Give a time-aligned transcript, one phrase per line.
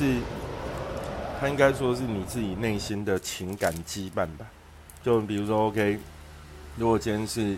[0.00, 0.18] 是
[1.38, 4.50] 他应该说是你自己内心的情感羁绊吧。
[5.02, 5.98] 就比如说，OK，
[6.76, 7.54] 如果今天是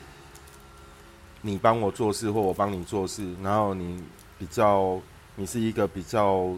[1.40, 4.02] 你帮我做事，或我帮你做事，然后你
[4.40, 5.00] 比较，
[5.36, 6.52] 你是一个比较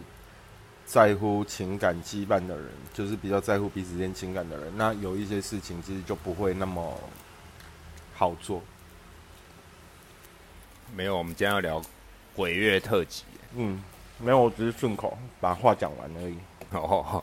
[0.86, 6.98] 在乎情感羁绊的人，就是比较在乎彼此间情感的人，那有一些事情其实就不会那么
[8.14, 8.62] 好做。
[10.96, 11.82] 没有，我们今天要聊
[12.34, 13.24] 鬼月特辑。
[13.54, 13.82] 嗯，
[14.24, 16.38] 没有，我只是顺口把话讲完而已。
[16.72, 17.22] 哦，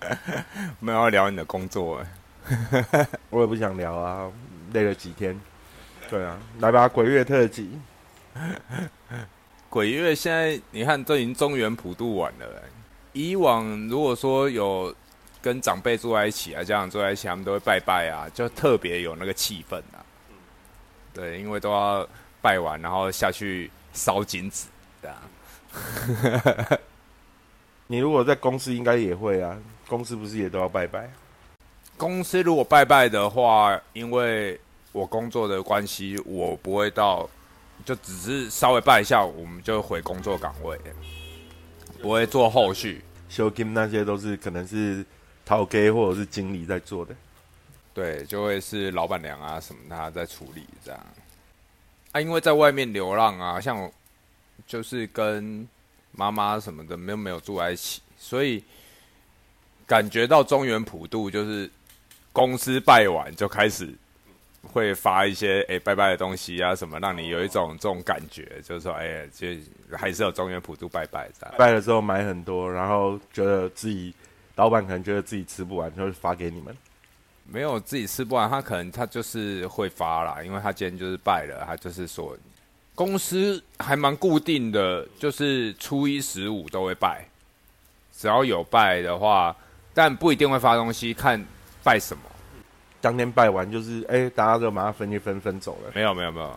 [0.78, 3.08] 没有要聊你的工作哎。
[3.30, 4.30] 我也不想聊啊，
[4.72, 5.40] 累了几天。
[6.10, 7.78] 对啊，来吧，鬼月特辑。
[9.70, 12.46] 鬼月现在你看都已经中原普渡完了。
[13.12, 14.94] 以往如果说有
[15.40, 20.04] 跟长辈住在一起啊，家长住在一起，他们都会拜拜啊，就特别有那个气氛啊。
[21.14, 22.06] 对，因为都要。
[22.42, 24.66] 拜完，然后下去烧金纸，
[25.00, 25.22] 对啊。
[27.88, 29.58] 你如果在公司，应该也会啊。
[29.88, 31.10] 公司不是也都要拜拜？
[31.98, 34.58] 公司如果拜拜的话，因为
[34.92, 37.28] 我工作的关系，我不会到，
[37.84, 40.78] 就只是稍微拜一下，我们就回工作岗位，
[42.00, 43.04] 不会做后续。
[43.28, 45.04] 修金那些都是可能是
[45.44, 47.14] 陶给或者是经理在做的，
[47.94, 51.00] 对，就会是老板娘啊什么他在处理这样。
[52.12, 53.90] 啊，因为在外面流浪啊，像
[54.66, 55.66] 就是跟
[56.12, 58.62] 妈妈什么的没有没有住在一起，所以
[59.86, 61.70] 感觉到中原普渡就是
[62.32, 63.92] 公司拜完就开始
[64.62, 69.48] 会发一些哎拜拜的东西啊什么，让你有一种这种感觉，就是说哎，就
[69.96, 71.54] 还是有中原普渡拜拜的。
[71.58, 74.14] 拜了之后买很多，然后觉得自己
[74.54, 76.76] 老板可能觉得自己吃不完，就会发给你们。
[77.44, 82.38] 没有自己吃不完，他可能他就是会发啦，因为他今天就是拜了，他就是说
[83.04, 87.26] 公司还蛮固定的，就是初一十五都会拜，
[88.16, 89.56] 只要有拜的话，
[89.92, 91.44] 但不一定会发东西，看
[91.82, 92.22] 拜什么。
[93.00, 95.90] 当天拜完就是哎，大家就马上分一分分走了。
[95.96, 96.56] 没有没有没有，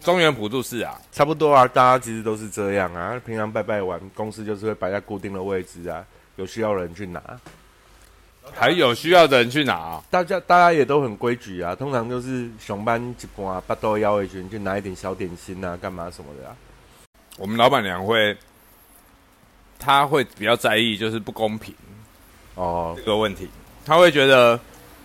[0.00, 3.20] 中原普渡是啊，差不多啊，大家其实都是这样啊。
[3.26, 7.20] 平常拜拜完，公司就是会摆在固定的位置啊，有需要人去拿。
[8.50, 11.74] 还有需要的人去拿，大家大家也都很规矩啊。
[11.74, 16.56] 通常就是熊班一半八到幺一群去拿一点小点心啊，干嘛什么的啊。
[17.38, 18.36] 我们老板娘会，
[19.78, 21.72] 她会比较在意就是不公平
[22.56, 23.48] 哦这个问题，
[23.86, 24.58] 他会觉得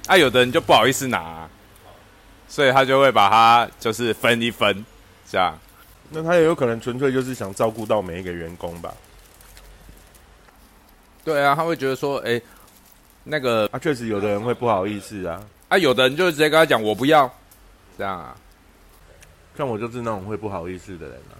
[0.08, 1.47] 啊有的人就不好意思拿，
[2.47, 4.84] 所以他就会把它就是分一分
[5.30, 5.58] 这样。
[6.09, 8.94] 那他也有可能纯粹就是想照顾到每一个员工吧。
[11.24, 12.42] 对啊，他会觉得说，哎。
[13.30, 17.30] 那个啊，确实有的人会不好意思啊，啊，有的人就直接跟他讲我不要，
[17.98, 18.36] 这样啊，
[19.58, 21.36] 像我就是那种会不好意思的人啊，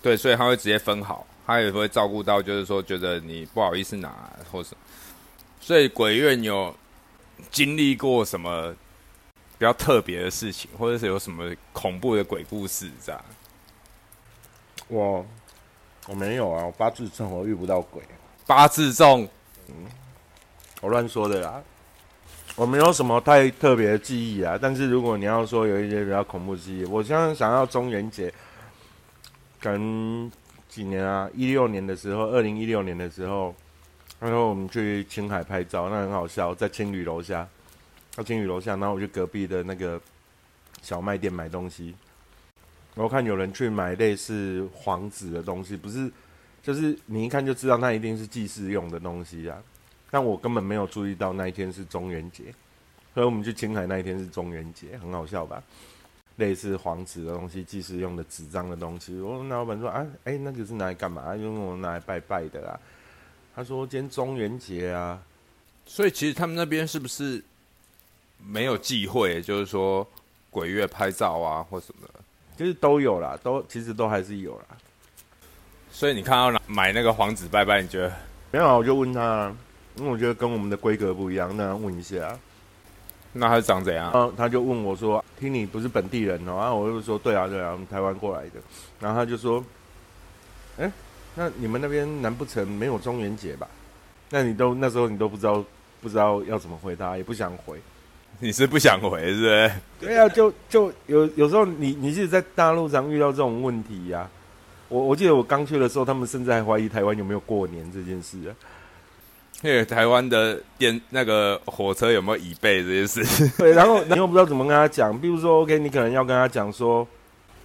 [0.00, 4.14] 对，所以他会直接分好，他也会照顾到，就是说觉得你不好意思拿
[4.52, 4.76] 或是，
[5.60, 6.72] 所以鬼院有
[7.50, 8.72] 经历过什么
[9.58, 13.20] 比较特别的事情，或者是有什么恐怖的鬼故事这样？
[14.86, 15.26] 我
[16.06, 18.00] 我没有啊，我八字正，我遇不到鬼，
[18.46, 19.28] 八字重，
[19.66, 19.74] 嗯。
[20.84, 21.62] 我乱说的啦，
[22.56, 24.58] 我没有什么太特别的记忆啊。
[24.60, 28.30] 但是如果你要说有一些比较恐怖记忆，我现在想要中元节，
[29.62, 30.30] 可能
[30.68, 33.54] 几年啊，一六年的时候，二零一六年的时候，
[34.20, 37.48] 那时候我们去青海拍照，那很好笑，在青旅楼下，
[38.10, 39.98] 在青旅楼下，然后我去隔壁的那个
[40.82, 41.94] 小卖店买东西，
[42.94, 46.12] 我看有人去买类似黄纸的东西，不是，
[46.62, 49.56] 就是你一看就知道那一定是祭祀用的东西啊。
[50.14, 52.44] 但我根本没有注意到那一天是中元节，
[53.12, 55.60] 所以我们去青海那一天是中元节，很好笑吧？
[56.36, 59.18] 类似黄纸的东西，祭祀用的纸张的东西。
[59.18, 61.34] 我那老板说啊，哎，那个是拿来干嘛？
[61.34, 62.78] 因为我拿来拜拜的啦。
[63.56, 65.20] 他说今天中元节啊，
[65.84, 67.42] 所以其实他们那边是不是
[68.38, 69.42] 没有忌讳？
[69.42, 70.06] 就是说
[70.48, 72.20] 鬼月拍照啊，或什么的，
[72.56, 74.66] 其实都有啦，都其实都还是有啦。
[75.90, 78.12] 所以你看到买那个黄纸拜拜，你觉得
[78.52, 78.78] 没有？
[78.78, 79.52] 我就问他。
[79.96, 82.36] 因为我觉得跟我们的规格不一样，那问一下，
[83.32, 84.10] 那他长怎样？
[84.14, 88.60] 嗯，他就问我说：“听你不是本地人哦？”然后我就说：“对啊，对啊，我们台湾过来的。”
[89.00, 89.64] 然后他就说
[90.78, 90.90] ：“哎，
[91.34, 93.68] 那你们那边难不成没有中元节吧？
[94.30, 95.64] 那你都那时候你都不知道
[96.00, 97.80] 不知道要怎么回答，也不想回，
[98.40, 99.72] 你是不想回是不是？
[100.00, 104.28] 对啊，就就有有时候你你是在大陆上遇到这种问题呀。
[104.88, 108.50] 我我记得我刚去的时候，他们甚至还怀疑台湾有没有过年这件事啊。
[109.66, 113.48] 因为台湾的电那个火车有没有椅背这件事？
[113.56, 115.18] 对，然后你又不知道怎么跟他讲。
[115.18, 117.08] 比如说，OK，你可能要跟他讲说，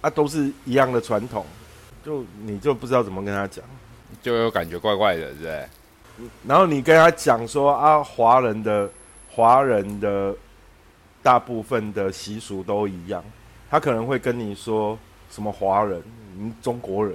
[0.00, 1.44] 啊，都是一样的传统，
[2.02, 3.62] 就你就不知道怎么跟他讲，
[4.22, 5.68] 就有感觉怪怪的，对不对？
[6.46, 8.90] 然后你跟他讲说啊，华人的
[9.30, 10.34] 华人的
[11.22, 13.22] 大部分的习俗都一样，
[13.70, 14.98] 他可能会跟你说
[15.30, 16.02] 什么华人，
[16.38, 17.14] 你中国人，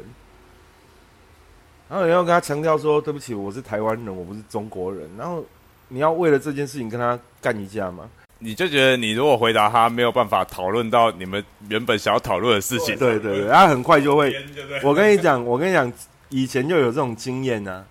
[1.87, 5.43] 然后你要跟他强调说，对不起，我是台湾人，我不是中国人，然后
[5.87, 8.09] 你要为了这件事情跟他干一架吗？
[8.39, 14.35] 你就觉得你如果回答他没有办法讨论到你们原本想要讨论的事情，对对对，他很快就会。
[14.83, 15.91] 我跟你讲，我跟你讲，
[16.29, 17.85] 以前就有这种经验呐。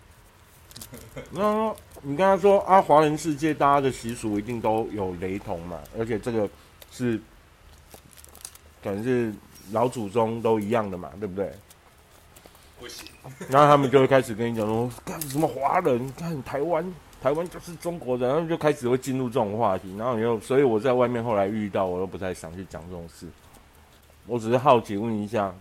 [1.31, 6.49] 那你跟他说啊，华人世界大家的习俗一定都有雷同嘛，而且这个
[6.91, 7.19] 是
[8.82, 9.32] 可能是
[9.73, 11.50] 老祖宗都一样的嘛，对不对？
[13.48, 16.12] 然后他们就会开始跟你讲说，干什么华人？
[16.12, 16.84] 看台湾。
[17.22, 23.26] 台湾就是中国人，然后就开始会进入这种话题，然后又，所以我在外面后来遇到，我都不太想去讲这种事。
[24.26, 25.54] 我只是好奇问一下，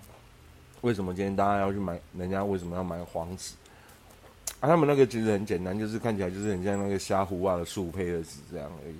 [0.81, 1.97] 为什么今天大家要去买？
[2.17, 3.53] 人家为什么要买黄纸？
[4.59, 8.95] 啊，他们那个其实很简单，就是看起来就是很像那个虾糊啊的树胚的纸这样而已。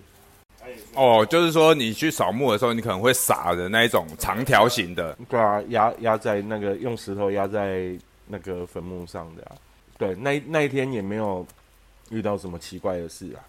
[0.95, 7.91] 哦，就是说你去扫墓的时候，你可能会撒的那一种长条形的，对啊，压压在那个用石头压在
[8.27, 9.55] 那个坟墓上的啊。
[9.97, 11.45] 对，那那一天也没有。
[12.09, 13.41] 遇到什么奇怪的事啊？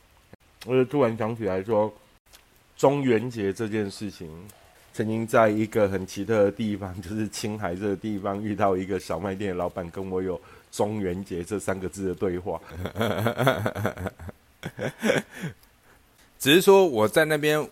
[0.65, 1.93] 我就突然想起来说，
[2.79, 4.31] 中元节这件事情，
[4.95, 10.41] 曾经在一个很奇特的地方，就是青海这个地方，遇到一个小卖店的老板，跟我有
[10.73, 12.59] “中元节”这三个字的对话。
[16.45, 17.67] 只是说我在那边，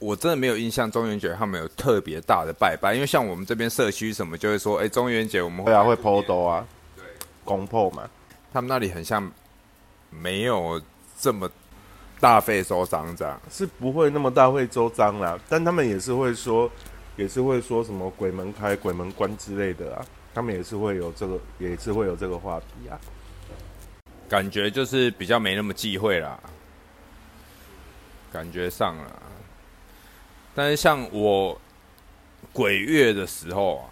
[0.00, 7.04] 我真的没有印象中元节他们有特别大的拜拜，因为像我们这边社区什么就会说，哎，中元节我们会啊会抛刀啊，对，
[7.44, 8.10] 公破嘛，
[8.52, 9.30] 他们那里很像。
[10.12, 10.82] 没有
[11.20, 11.48] 这么
[12.18, 15.38] 大费周章，这样是不会那么大费周章啦。
[15.48, 16.68] 但他们也是会说，
[17.14, 20.04] 也是会说什么鬼门开、鬼门关之类的啊。
[20.34, 22.98] 他们也是会有这个，也是会有这个话题啊。
[24.28, 26.36] 感觉就是比较没那么忌讳啦，
[28.32, 29.22] 感觉上了。
[30.54, 31.60] 但是像我
[32.52, 33.84] 鬼月的时候啊，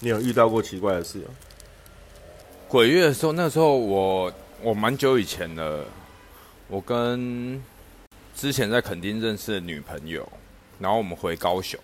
[0.00, 1.30] 你有遇到过奇怪的事吗？
[2.68, 4.32] 鬼月的时候，那时候我。
[4.62, 5.84] 我蛮久以前的，
[6.66, 7.62] 我跟
[8.34, 10.26] 之前在垦丁认识的女朋友，
[10.78, 11.78] 然后我们回高雄，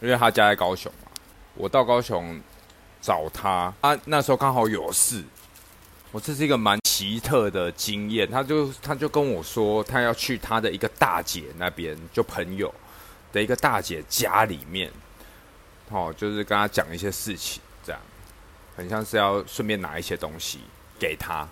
[0.00, 1.10] 因为她家在高雄嘛，
[1.54, 2.40] 我到高雄
[3.02, 5.24] 找她，她那时候刚好有事，
[6.12, 12.74] 我这是一个蛮奇特的经验，她就她就跟我说，她要去她的一个大姐那边，就朋友
[13.34, 14.90] 的一个大姐家里面，
[15.90, 18.00] 哦，就是跟她讲一些事情，这样，
[18.74, 20.60] 很像是要顺便拿一些东西
[20.98, 21.46] 给她。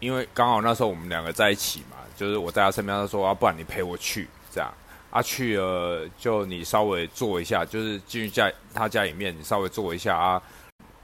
[0.00, 4.68] 因为刚好那时候我们两个在一起嘛，就是我在他身边，他说啊，不然你陪我去，这样
[5.12, 10.42] 啊去了就你稍微坐一下，就是进去家他家里面，你稍微坐一下啊，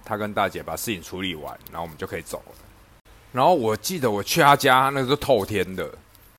[0.05, 2.66] 他跟大姐把事情处理完，然后我们就可以走了。
[3.33, 5.91] 然后我记得我去他家，那个是透天的，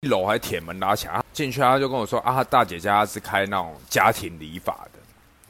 [0.01, 4.99] 一楼还铁门拉起来，进去他就跟我说啊，他大姐家是开那种家庭理发的，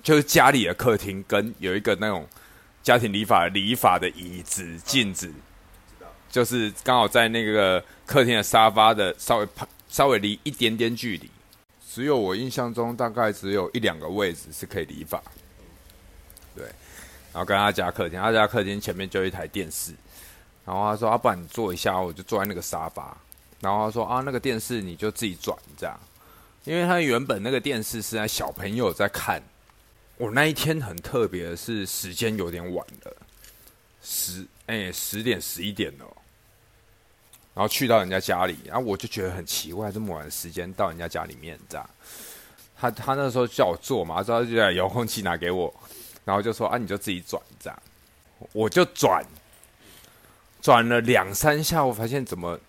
[0.03, 2.27] 就是家里的客厅跟有一个那种
[2.83, 5.31] 家庭理发理发的椅子、镜子。
[6.29, 11.31] 就是刚好在那个客厅的沙发的稍微旁稍微离一点点距离，
[11.89, 15.23] 只有我印象中大概只有一两个位置是可以理发。
[16.53, 16.65] 对，
[17.31, 19.93] 然后跟他家客厅，他家客厅前面就一台电视，
[20.67, 23.17] 然后他说：“阿爸，你坐一下，我就坐在那个沙发。”
[23.61, 25.97] 然后他说：“啊，那个电视你就自己转这样，
[26.65, 29.41] 因为他原本那个电视是在小朋友在看。
[30.17, 33.15] 我那一天很特别的是时间有点晚了，
[34.03, 36.05] 十。”哎，十点十一点了，
[37.53, 41.89] 然后去到人家家里，然后我就觉得很奇怪，这么晚的时间到人家家里面这样。
[42.75, 45.73] 他他那时候叫我坐嘛，之后就把遥控器拿给我，
[46.25, 47.81] 然后就说啊，你就自己转这样。
[48.51, 49.23] 我就转，
[50.61, 52.59] 转了两三下，我发现怎么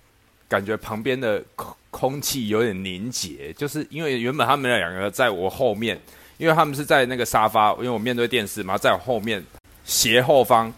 [0.49, 6.01] 感觉旁边的空空气有点凝结，就是因为原本他们两个在我后面，
[6.37, 9.45] 因为他们是在那个沙发，因为我面对电视嘛，在我后面
[9.85, 10.73] 斜后方。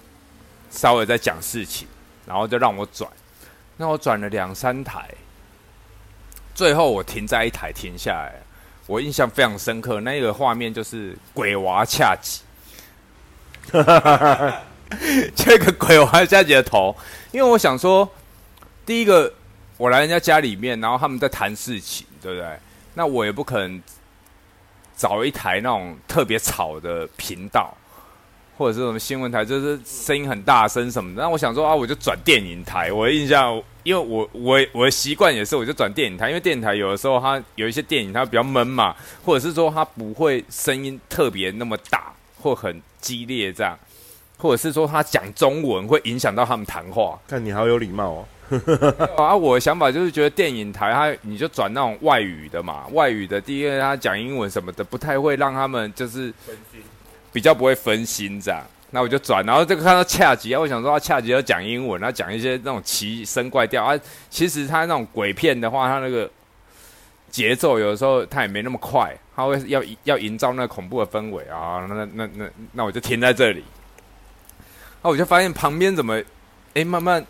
[0.72, 1.88] 稍微在讲事情，
[2.24, 3.10] 然后就让我转，
[3.76, 5.04] 那我转了两三台，
[6.54, 8.40] 最后我停在一台停下来，
[8.86, 12.42] 我印象非常深刻，那个画面就是鬼娃恰吉，
[15.34, 16.94] 这个鬼娃恰吉的头，
[17.32, 18.08] 因为我想说，
[18.84, 19.32] 第一个
[19.76, 22.48] 我来人家家里面，然后他们在谈事情，对不对？
[22.94, 23.82] 那我也不可能
[24.96, 27.74] 找一台那种特别吵的频道。
[28.58, 31.22] 或者是什么新闻台，就是声音很大声什么的。
[31.22, 32.92] 那我想说啊，我就转电影台。
[32.92, 33.54] 我的印象，
[33.84, 38.94] 因为我我我的习惯也是，我就转电影台，因为电影台有的时候它有一些电影它比较闷嘛，
[39.24, 43.78] 或者是说它不会声音特别那么大或很激烈这样，
[44.40, 47.18] 或者是说他讲中文会影响到他们谈话。
[47.28, 48.26] 看你好有礼貌哦。
[49.16, 56.34] 啊，我的想法就是觉得电影台它你就转那种外语的嘛，外语的第一个他讲英文什么的，不太会让他们就是
[57.32, 58.60] 比较不会分心这样。
[58.90, 63.96] 那我就转，然后这个看到恰吉啊，我想说他恰吉要讲英文，他讲一些那种奇声怪调啊。
[64.28, 66.28] 其实他那种鬼片的话，他那个
[67.30, 71.86] 节奏有的时候他也没那么快，他会要要营造那个恐怖的氛围啊。
[71.88, 73.62] 那那那那我就停在这里，
[75.02, 76.20] 那我就发现旁边怎么
[76.74, 77.24] 哎慢慢。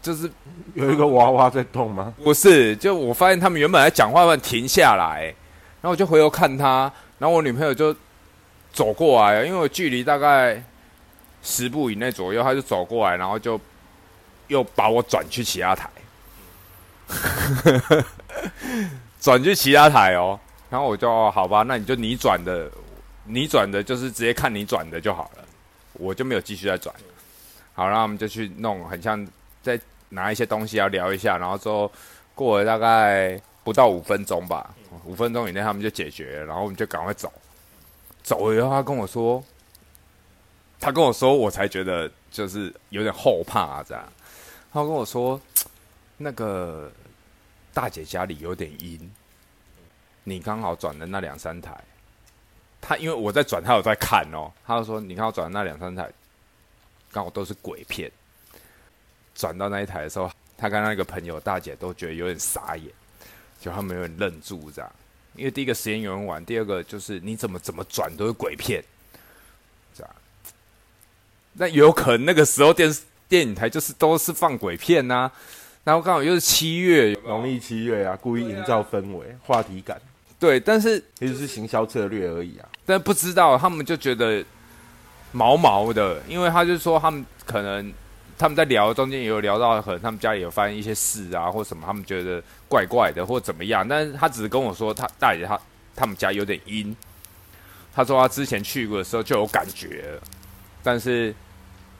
[0.00, 0.28] 就是
[0.74, 2.12] 有一个娃娃在动吗？
[2.24, 5.26] 不是，就我发现他们原本在讲话，突然停下来，
[5.80, 7.94] 然后我就回头看他，然后我女朋友就
[8.72, 10.60] 走过来，因为我距离大概
[11.40, 13.60] 十步以内左右，他就走过来，然后就
[14.48, 15.88] 又把我转去其他台，
[19.20, 20.36] 转去其他台哦，
[20.68, 22.68] 然后我就好吧，那你就你转的，
[23.24, 25.41] 你转的就是直接看你转的就好了，
[25.94, 26.94] 我就没有继续再转。
[27.74, 29.26] 好，然后我们就去弄，很像
[29.62, 29.80] 在。
[30.14, 31.90] 拿一些东西要聊一下，然后之后
[32.34, 34.74] 过了大概不到五分钟吧，
[35.06, 37.32] 五分钟以内他们就解决，然后我们就赶快走。
[38.22, 39.42] 走了以后，他跟我说，
[40.78, 44.04] 他跟我说，我才觉得就是有点后怕啊这样。
[44.70, 45.40] 他跟我说，
[46.18, 46.92] 那个
[47.72, 49.10] 大姐家里有点阴，
[50.24, 51.74] 你刚好转的那两三台，
[52.82, 54.52] 他因为我在转，他有在看哦。
[54.66, 56.10] 他就说，你看我转的那两三台，
[57.12, 58.10] 刚好都是鬼片。
[59.34, 62.92] 转到那一台的时候，他跟那个朋友大姐都觉得有点傻眼，
[63.60, 64.92] 就他们有点愣住这样。
[65.34, 68.84] 因为第一个时间有人玩，第二个就是你怎么怎么转都是鬼片，
[69.94, 70.14] 这样。
[71.54, 75.30] 那有可能那个时候电视电影台就是都是放鬼片呐，
[75.84, 79.98] 然后刚好又是七月，农历七月啊，故意营造氛围、话题感。
[80.42, 82.68] 对，但是其实是行销策略而已啊。
[82.84, 84.44] 但不知道他们就觉得
[85.30, 87.94] 毛毛的，因为他就说他们可能。
[88.38, 93.86] 他们在聊中间也有聊到，可能他们家里有发生一些事啊，或什么，他们觉得怪怪的，或怎么样。
[93.86, 95.56] 但是他只是跟我说，他大姐他
[95.94, 96.96] 他们家有点阴。
[97.94, 100.18] 他说他之前去过的时候就有感觉，
[100.82, 101.32] 但是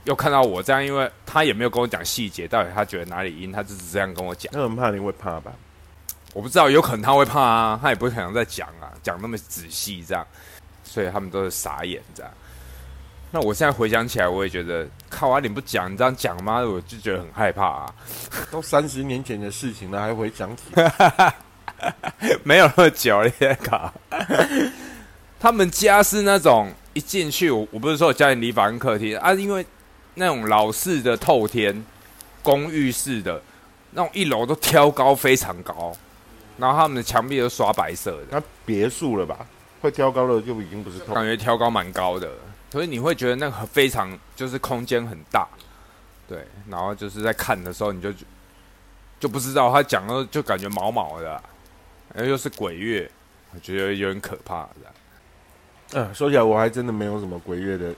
[0.02, 4.52] 又看到我这样，因为他也没有跟我讲细节，到底他觉得哪里阴，他只是这样跟我讲。
[4.52, 5.52] 那很怕你会怕吧？
[6.32, 10.26] 我不知道，有可能他会怕啊，他也不会想再讲啊，讲那么仔细这样，
[10.82, 12.32] 所以他们都是傻眼这样。
[13.34, 15.40] 那我现在回想起来，我也觉得靠啊！
[15.40, 16.60] 你不讲，你这样讲吗？
[16.60, 17.94] 我就觉得很害怕啊！
[18.50, 20.62] 都三十年前的事情了，还回想起？
[22.44, 23.92] 没有那么久，你在搞。
[25.40, 29.64] 他们家是那种一进去，我我不是说我家里礼法跟客厅啊，因为
[30.14, 31.84] 那种老式的透天
[32.42, 33.42] 公寓式的
[33.92, 35.90] 那种一楼都挑高非常高，
[36.62, 38.22] 然后他们的墙壁都刷白色的。
[38.30, 39.44] 那别墅了吧？
[39.80, 42.30] 会挑高的就已经不是透，感觉挑高蛮高的。
[42.70, 45.48] 所以你会觉得那个非常就是空间很大，
[46.28, 48.12] 对，然后就是在看的时候你就
[49.18, 51.30] 就不知道他讲的就感觉毛毛的，
[52.14, 53.10] 然后又是鬼月，
[53.52, 54.70] 我觉得有点可怕的。
[55.94, 57.92] 嗯，说起来我还真的没有什么鬼月的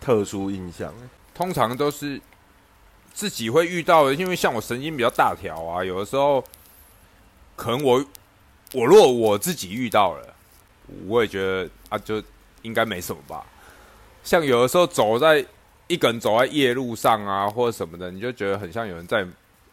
[0.00, 0.92] 特殊印象，
[1.34, 2.18] 通常都是
[3.12, 6.42] 自己会遇到的，因为像我神经比较大条啊，有的时候
[7.58, 8.02] 可能我
[8.72, 10.34] 我如果我自己遇到了，
[11.06, 12.22] 我也觉得啊就。
[12.62, 13.46] 应该没什么吧，
[14.24, 15.42] 像有的时候走在
[15.86, 19.24] 一个人走在夜路上啊，或者什么的，你就觉得很像有人在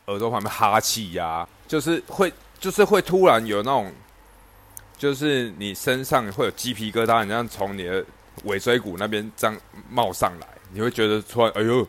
[0.06, 3.92] 耳朵旁边哈气呀，就是会就是会突然有那种，
[5.00, 8.06] 就是你身上会有鸡皮疙瘩，好像从你的
[8.44, 11.86] 尾椎骨那边这样冒上来，你会觉得突然哎呦，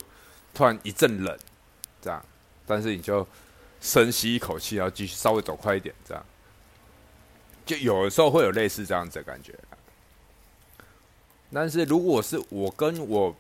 [0.55, 1.38] 突然一阵冷，
[2.00, 2.25] 这样，
[2.67, 3.25] 但是你就
[3.87, 6.25] 深吸一口气，然后继续稍微走快一点，这样，
[7.64, 9.55] 就有的时候会有类似这样子的感觉。
[11.52, 13.35] 但是如果是我跟我，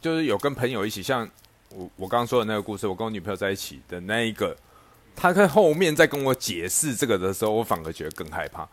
[0.00, 1.28] 就是有跟朋友一起，像
[1.68, 4.56] 我我刚刚说的那个故事，我跟我女朋友在一起的那一个，
[5.14, 8.66] 他在后面在跟我解释这个的时候，我反而觉得更害怕。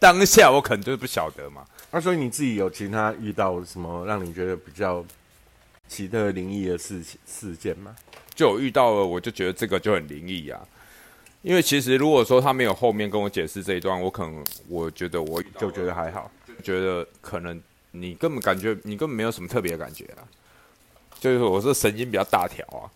[0.00, 1.64] 当下我可能就是不晓得嘛。
[1.92, 5.04] 那所以你自己有其他遇到什么让你觉得比较
[5.86, 7.94] 奇特灵异的事情事件吗？
[8.34, 10.60] 就有遇到了，我就觉得这个就很灵异啊。
[11.42, 16.30] 因为其实如果说他没有后面跟我解释这一段，我可能我觉得我就觉得还好。
[16.62, 17.60] 觉得可能
[17.90, 20.22] 你根本感觉你根本没有什么特别的感觉啊，
[21.18, 22.86] 就是我是神经比较大条啊。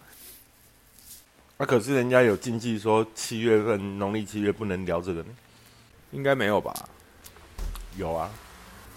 [1.59, 5.29] 那可是人家有禁忌说七月份农历七月不能聊这个呢，
[6.13, 6.73] 应该没有吧？
[7.97, 8.31] 有啊，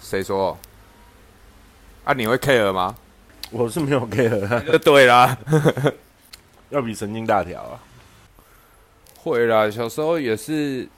[0.00, 0.56] 谁说？
[2.04, 2.94] 啊，你会 care 吗？
[3.50, 5.36] 我是没有 care，啊 对啦，
[6.70, 7.78] 要比神经大条啊。
[9.18, 10.88] 会啦，小时候也是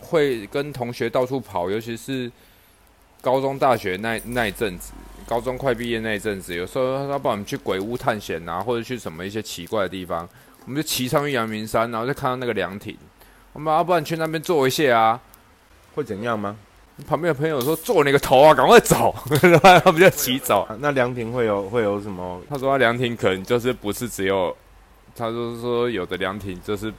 [0.00, 2.30] 会跟同学到处跑，尤其是
[3.20, 4.92] 高中、大学那那一阵子，
[5.26, 10.28] 高中快毕业那一阵子，有时候他帮我们去鬼屋探险啊，或者去什么一些奇怪的地方，
[10.64, 12.96] 我们就骑上去阳明山，然后就看到那个凉亭，
[13.52, 15.20] 我们要、啊、不然去那边坐一下啊。
[15.94, 16.56] 会怎样吗？
[17.08, 20.62] 旁边的朋友说：“坐你个头啊，赶快走！”然 后他们就骑走。
[20.62, 22.40] 啊那凉亭会有会有什么？
[22.48, 24.54] 他说他凉亭可能就是不是只有，
[25.14, 26.92] 他就是说有的凉亭就是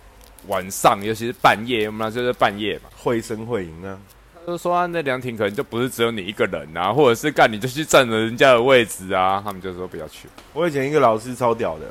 [0.48, 2.90] 晚上，尤其是半夜，我们那就是半夜嘛。
[2.98, 3.98] 会声会影啊？
[4.34, 10.28] 他就说啊那凉亭可能就不是只有你一个人啊，或者是干你就去占了人家的位置啊，他们就说不要去。
[10.54, 11.86] 我以前一个老师超屌的，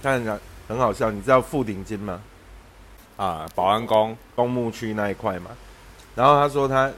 [0.00, 0.22] 但
[0.66, 1.10] 很好笑。
[1.10, 2.20] 你知道富鼎金吗？
[3.16, 5.50] 啊，保安宫公墓区那一块嘛。
[6.14, 6.90] 然后他说他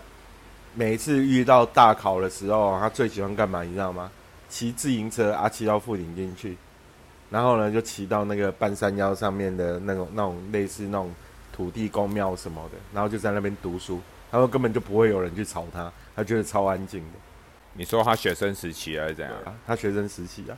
[0.75, 3.62] 每一次遇到大考的时候，他最喜欢干嘛？
[3.62, 4.11] 你知道吗？
[4.49, 6.57] 骑自行车啊，骑到富鼎进去，
[7.31, 11.15] 然后呢就骑到那个半山腰上面的那种那种类似那种
[11.53, 14.01] 土地公庙什么的，然后就在那边读书。
[14.31, 17.19] 他说根本就不会有人去吵他，他觉得超安静的。
[17.73, 19.35] 你说他学生时期还是怎样？
[19.45, 20.57] 啊，他学生时期啊，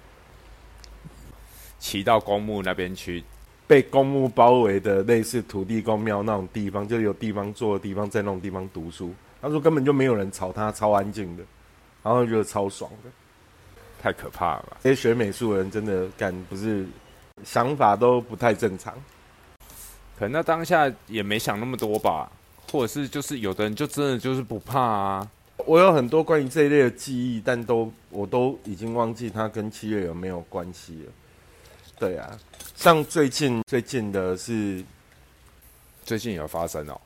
[1.78, 3.24] 骑到公墓那边去，
[3.66, 9.14] 被公墓包围的类似土地公庙那种地方，就有地方坐的地方，在那种地方读书。
[9.40, 11.42] 他说根本就没有人吵他，超安静的，
[12.02, 13.10] 然后觉得超爽的。
[14.02, 14.78] 太可怕了吧？
[14.82, 16.84] 这些学美术的人真的干不是
[17.44, 18.92] 想法都不太正常。
[20.18, 22.30] 可能那当下也没想那么多吧，
[22.70, 25.30] 或者是就是有的人就真的就是不怕啊。
[25.64, 31.12] 我有很多关于这一类的记忆，但都我都已经忘记它跟七月有没有关系了。
[31.98, 32.36] 对啊，
[32.74, 34.82] 像最近最近的是
[36.04, 37.00] 最近有发生哦，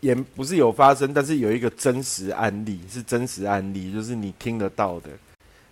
[0.00, 5.10] 也不是有发生，但是有一个真实案例，是真实案例，就是你听得到的。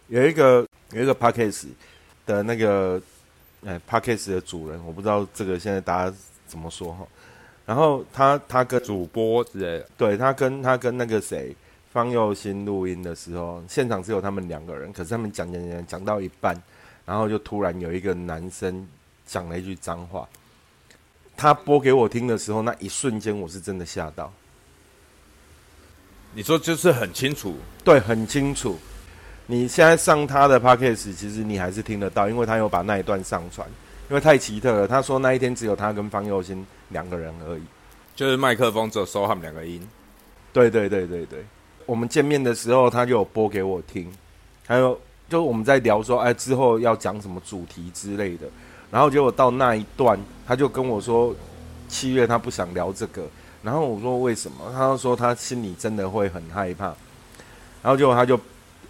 [0.08, 1.70] 有一个有一个 p a c k a g e
[2.26, 3.00] 的那个
[3.64, 7.06] 哎 p a c k a g e 的主人，我不知道这个现在大家怎么说哈。
[7.64, 11.54] 然后他他跟主播之类的，对他跟他跟那个谁
[11.92, 16.56] 方佑新录音的时候，现场只有他们两个人，可是他们讲讲讲讲到一半，
[17.04, 18.86] 然后就突然有一个男生
[19.26, 20.28] 讲了一句脏话。
[21.36, 24.32] 他播给我听的时候，那一瞬间我是真的吓到。
[26.32, 28.78] 你说就是很清楚，对，很清楚。
[29.48, 33.66] 你现在上他的 podcast，其实你还是听得到，因为他有把那一段上传，
[34.10, 34.88] 因为太奇特了。
[34.88, 37.62] 他说那一天只有他跟方佑新两个人而已，
[38.16, 39.80] 就是麦克风只有收他们两个音。
[40.52, 41.44] 对对对对对，
[41.84, 44.10] 我们见面的时候他就有播给我听，
[44.66, 48.48] 还有就我们在聊说，哎，之后要讲什么主题之类的。
[48.90, 51.34] 然后结果到那一段，他就跟我说，
[51.88, 53.22] 七月他不想聊这个。
[53.62, 54.72] 然后我说为什么？
[54.72, 56.86] 他就说他心里真的会很害怕。
[57.82, 58.38] 然后结果他就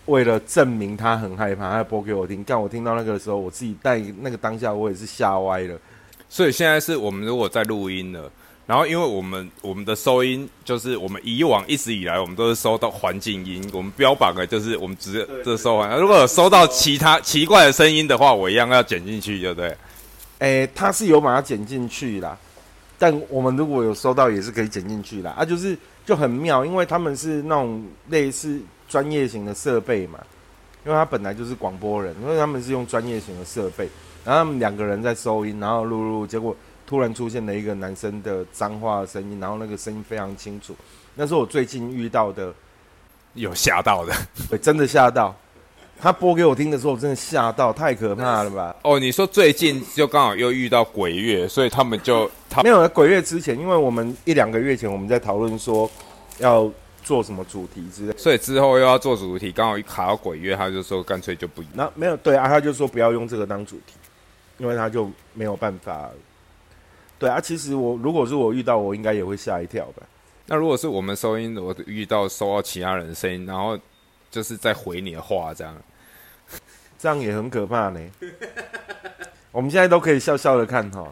[0.06, 2.42] 为了证明他很害怕，他播给我听。
[2.46, 5.78] 但我听到那个时候，我自己在那个当下，我也是吓歪了。
[6.28, 8.30] 所以现在是我们如果在录音了，
[8.66, 15.96] 然后因为我们我们的收音就是我们以往一直以来我们都是收到环境音，我们标榜的就是我们只是这收完。
[15.98, 19.76] 如果有收到其他奇怪的声音的话，我一样要剪进去，对不对？
[20.38, 22.36] 诶，他是有把它剪进去啦，
[22.98, 25.32] 但我们如果有收到，也是可以剪进去啦。
[25.38, 30.18] 啊，就是就很妙，因为他们是那种类似专业型的设备嘛，
[30.84, 33.88] 因为他本来就是广播人，因为他们是用专业型的设备，
[34.24, 40.74] 然后他们两个人在收音，然后录录，结果突然出现了一个男生的脏话声音，然后那个声音非常清楚，
[41.14, 42.52] 那是我最近遇到的，
[43.34, 44.14] 有吓到的，
[44.50, 45.34] 对，真的吓到。
[45.98, 48.76] 他播给我听的时候，我真的吓到，太可怕了吧！
[48.82, 55.90] 哦，你说最近就刚好又遇到鬼月，所以他们就他没有在鬼月之前，因为我们一两个月前我们在讨论说
[56.36, 56.70] 要
[57.06, 61.62] 做什么主题之类，所以之后又要做主题，刚好一卡到鬼月，他就说干脆就不。
[61.72, 63.94] 那没有对啊，他就说不要用这个当主题，
[64.58, 66.10] 因为他就没有办法。
[67.18, 70.02] 对啊，其实我如果是我遇到，我应该也会吓一跳吧。
[70.46, 73.78] 那如果是我们收音，我遇到收到其他人的声音，然后。
[74.28, 75.74] 就是在回你的话，这样，
[76.98, 78.00] 这样也很可怕呢。
[79.50, 81.08] 我们现在都可以笑笑的看哈，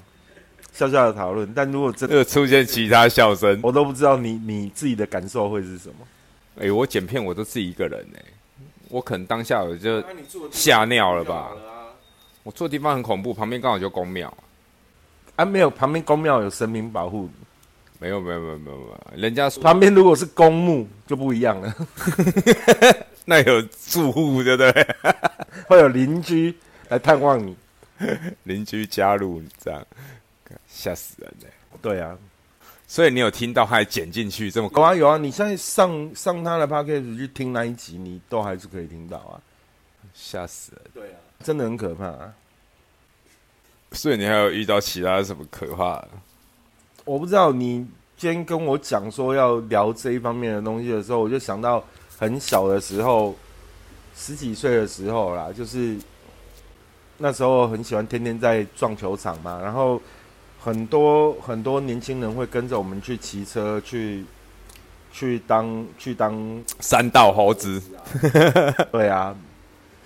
[0.74, 1.50] 笑笑的讨论。
[1.54, 5.94] 但如果真的出现其他笑声，我都不知道你你自己的感受会是什么。
[6.60, 8.18] 哎，我剪片我都自己一个人呢，
[8.90, 10.04] 我可能当下我就
[10.50, 11.50] 吓尿了吧。
[12.42, 14.30] 我住的地方很恐怖，旁边刚好就公庙。
[15.36, 17.30] 啊，没有，旁边公庙有神明保护。
[18.00, 21.74] 没有没有没有没有没有，人家旁边如果是公墓就不一样了。
[23.24, 24.86] 那有住户对不对？
[25.66, 26.54] 会有邻居
[26.88, 27.56] 来探望你，
[28.44, 29.82] 邻居加入你这样，
[30.74, 31.48] 吓死人嘞！
[31.80, 32.18] 对啊，
[32.88, 39.40] 所以你有听到他还剪进去这么有啊有啊，你现在上上他的 podcast 去听那一集，你都还是可以听到啊。
[40.12, 40.82] 吓死了。
[40.92, 42.34] 对啊，真的很可怕、啊。
[43.92, 46.08] 所以你还有遇到其他什么可怕的？
[47.04, 51.84] 我不知道你今天跟我讲说要聊这一方面的东西的时候，我就想到
[52.18, 53.36] 很小的时候，
[54.16, 55.96] 十几岁的时候啦，就是
[57.18, 60.00] 那时候很喜欢天天在撞球场嘛，然后
[60.64, 64.24] 很多很多年轻人会跟着我们去骑车去
[65.12, 66.34] 去当去当
[66.80, 67.82] 三道猴子，
[68.90, 69.36] 对啊。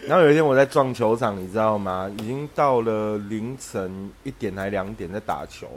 [0.04, 2.10] 然后有一天我在撞球场，你知道吗？
[2.18, 5.68] 已经到了凌晨一点还两点在打球，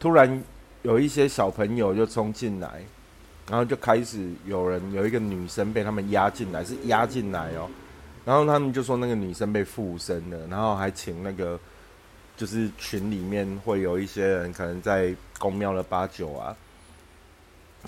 [0.00, 0.42] 突然
[0.80, 2.82] 有一些小朋友就冲进来，
[3.50, 7.68] 然后就开始有人有一个女生被他们压进来，是压进来哦。
[8.24, 11.58] 然后他们就说那个女生被附身了，然后还请那个
[12.36, 16.54] 就是群里面会有一些人可能在公庙的八九啊，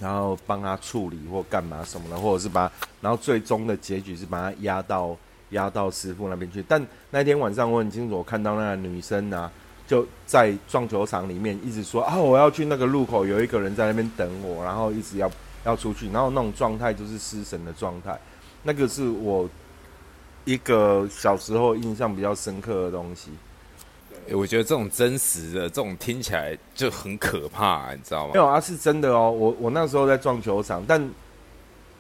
[0.01, 5.15] 然后帮他处理或干嘛什么的，或者是把，然后最终的结局是把他压到
[5.51, 6.65] 压到师傅那边去。
[6.67, 9.53] 但那天晚上我很清楚，我看到那个女生啊，
[9.87, 15.31] 就在撞球场里面一直说啊，我要去那个路口，有一个人在那边等我，然后一直要
[15.65, 18.19] 要出去，然后那种状态就是失神的状态，
[18.63, 19.47] 那个是我
[20.45, 23.31] 一个小时候印象比较深刻的东西。
[24.29, 28.33] 欸我觉得这种真实的，这种听起来就很可怕，你知道吗？
[28.35, 29.31] 没有啊，是真的哦。
[29.31, 31.01] 我我那时候在撞球场，但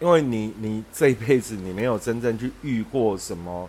[0.00, 3.68] 因为你你这一辈子你没有真正去遇过什么，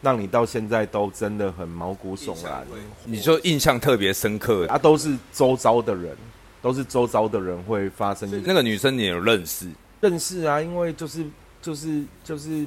[0.00, 2.66] 让你到现在都真的很毛骨悚然。
[3.04, 6.16] 你就印象特别深刻的啊，都是周遭的人，
[6.62, 9.68] 都是周遭的人会发生那个女生，你有认识？
[10.00, 11.24] 认识啊，因为就是
[11.60, 12.66] 就是就是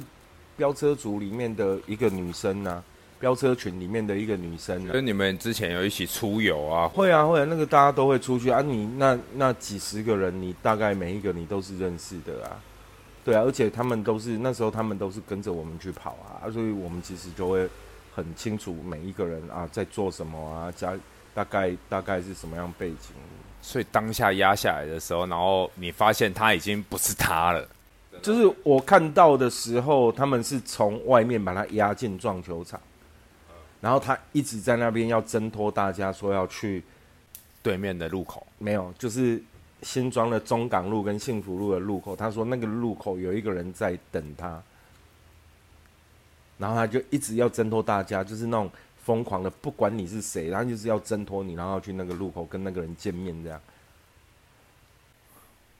[0.56, 2.80] 飙车族里面的一个女生啊，
[3.24, 4.92] 飙车群里面的一个女生啊。
[4.92, 6.86] 跟你们之前有一起出游啊？
[6.86, 8.60] 会啊会啊，那个大家都会出去啊。
[8.60, 12.60] 你那那几十个人，你大概每一个你都是认识的啊。
[13.24, 17.66] 对啊，而且他们都是那时候他们都是跟着我们去跑啊，所以我们其实就会
[18.14, 20.92] 很清楚每一个人啊在做什么啊，家
[21.32, 23.14] 大概大概是什么样背景。
[23.62, 27.66] 所以当下压下来的时候，然后你发现他已经不是他了。
[28.22, 32.78] 就是我看到的时候，他们是从外面把他压进撞球场，
[33.84, 36.82] 然后他一直在那边要挣脱大家，说要去
[37.62, 39.38] 对面的路口，没有，就是
[39.82, 42.16] 新庄的中港路跟幸福路的路口。
[42.16, 44.62] 他说那个路口有一个人在等他，
[46.56, 48.70] 然后他就一直要挣脱大家，就是那种
[49.02, 53.60] 疯狂的，不管你是谁，然后就是要挣脱你，然后要去那个路口跟那个人见面这样。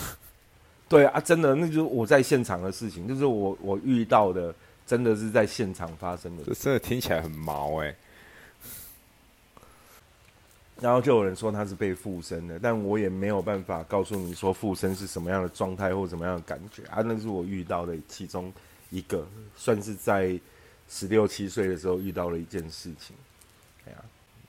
[0.89, 4.55] 对啊，真的，那就是我在现场的事情，就是我我遇到的，
[4.87, 6.55] 真的是在现场发生的这。
[6.55, 7.95] 真的听起来很毛哎、
[10.81, 18.53] 然后就有人说他是被附身的，但我也没有办法告诉你说附身是什么样的状态或什么样的感觉啊，那是我遇到的其中
[18.91, 20.39] 一个，算是在
[20.89, 23.17] 十六七岁的时候遇到了一件事情。
[23.87, 23.99] 哎呀、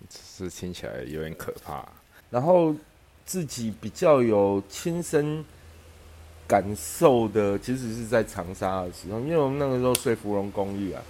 [0.10, 1.88] 是听起来有点可怕。
[2.30, 2.76] 然后
[3.26, 5.44] 自己比较有亲身
[6.48, 11.02] 感受的，其实是在长沙的时候，因为我们那个时候睡芙蓉公寓啊，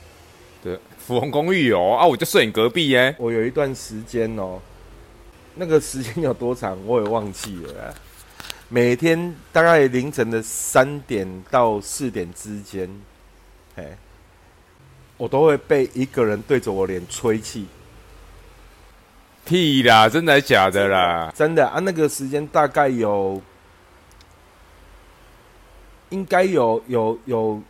[0.63, 4.59] 对，芙蓉公寓哦啊，我就睡你隔壁耶、我有一段时间哦，
[5.55, 7.93] 那个时间有多长我也忘记了啊。
[8.67, 12.89] 每天大概凌晨的三点到四点之间，
[13.75, 13.95] 哎，
[15.17, 17.67] 我都会被一个人对着我脸吹气，
[19.45, 21.31] 屁啦，真的假的啦？
[21.35, 23.39] 真的啊，那个时间大概有，
[26.15, 27.61] 应该有有有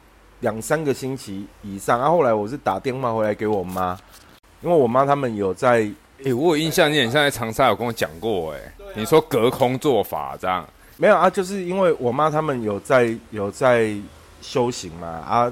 [0.41, 1.99] 两三个星期以上。
[1.99, 3.97] 啊，后来我是打电话回来给我妈，
[4.61, 5.89] 因为我妈他们有在
[6.23, 8.59] 哎、我有印象，你很像在长沙有跟我讲过哎、
[8.95, 10.63] 你说隔空做法这样，
[10.97, 13.93] 没有啊，就是因为我妈他们有在有在
[14.41, 15.51] 修行嘛啊，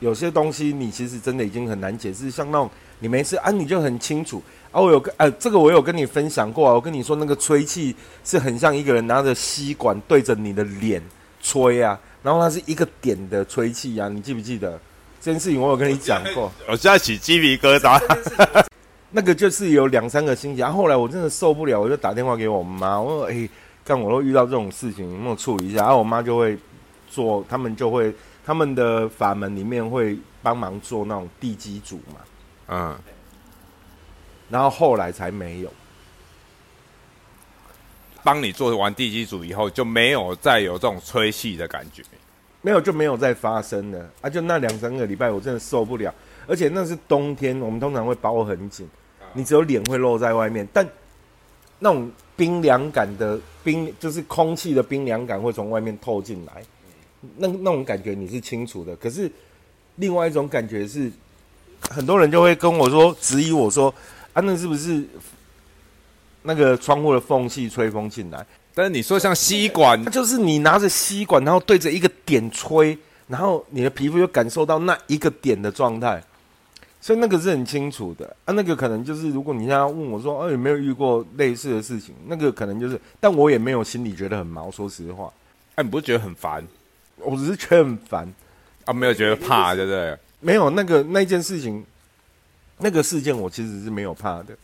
[0.00, 4.80] 有些东西你其实真的已经很难解释，像那种你没事啊，你就很清楚啊。
[4.80, 11.00] 我有跟呃，这个我有跟你分享过啊，我跟你说那个吹气是很像一个人拿着吸管对着你的脸
[11.44, 14.80] 吹啊，然后它是一个点的吹气啊，你记不记得
[15.20, 15.60] 这件事情？
[15.60, 16.50] 我有跟你讲过。
[16.66, 18.00] 我现在起鸡皮疙瘩。
[19.16, 23.48] 那个就是有两三个星期，然、后后来我真的受不了，我就打电话给我妈，我说：“哎、
[23.84, 26.58] 看我都遇到这种事情，有没有处理一下？”然后我妈就会
[27.08, 28.12] 做，他们就会
[28.44, 32.20] 他们的法门里面会帮忙做那种地基组嘛，
[32.66, 32.96] 嗯，
[34.50, 35.72] 然后后来才没有。
[38.24, 42.02] 帮你做完地基组以后，就没有再有这种吹气的感觉。
[42.62, 44.30] 没有就没有再发生了啊！
[44.30, 46.10] 就那两三个礼拜，我真的受不了，
[46.46, 48.88] 而且那是冬天，我们通常会包很紧，
[49.34, 50.66] 你只有脸会露在外面。
[50.72, 50.88] 但
[51.78, 56.64] 那种冰凉感的冰，就是空气的冰凉感会从外面透进来，
[57.36, 58.96] 那那种感觉你是清楚的。
[58.96, 59.30] 可是
[59.96, 61.12] 另外一种感觉是，
[61.90, 63.94] 很多人就会跟我说，质疑我说，
[64.32, 65.04] 啊，那是不是
[66.44, 68.46] 那个窗户的缝隙吹风进来？
[68.74, 72.96] 但是你说像吸管，就是你拿着吸管，然后对着一个点吹，
[73.28, 76.22] 然后你的皮肤就感受到那一个点的状态。
[77.00, 85.30] 所以那个是很清楚的啊，那个可能就是如果你现在问我说，哦有没有遇过类似的事情，那个可能就是，但我也没有心里觉得很毛，说实话，
[85.74, 86.66] 哎，你不是觉得很烦？
[87.18, 88.32] 我只是觉得很烦
[88.86, 90.16] 啊，没有觉得怕，对不对？
[90.40, 91.84] 没有那个那件事情，
[92.78, 94.56] 那个事件我其实是没有怕的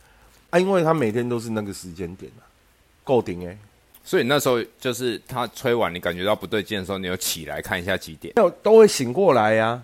[0.51, 2.45] 啊，因为他每天都是那个时间点啊，
[3.03, 3.57] 够顶哎，
[4.03, 8.33] 所以那时候就是他吹完，你感觉到不对劲的时候，你有起来看一下几点？
[8.37, 9.83] 有都会醒过来呀。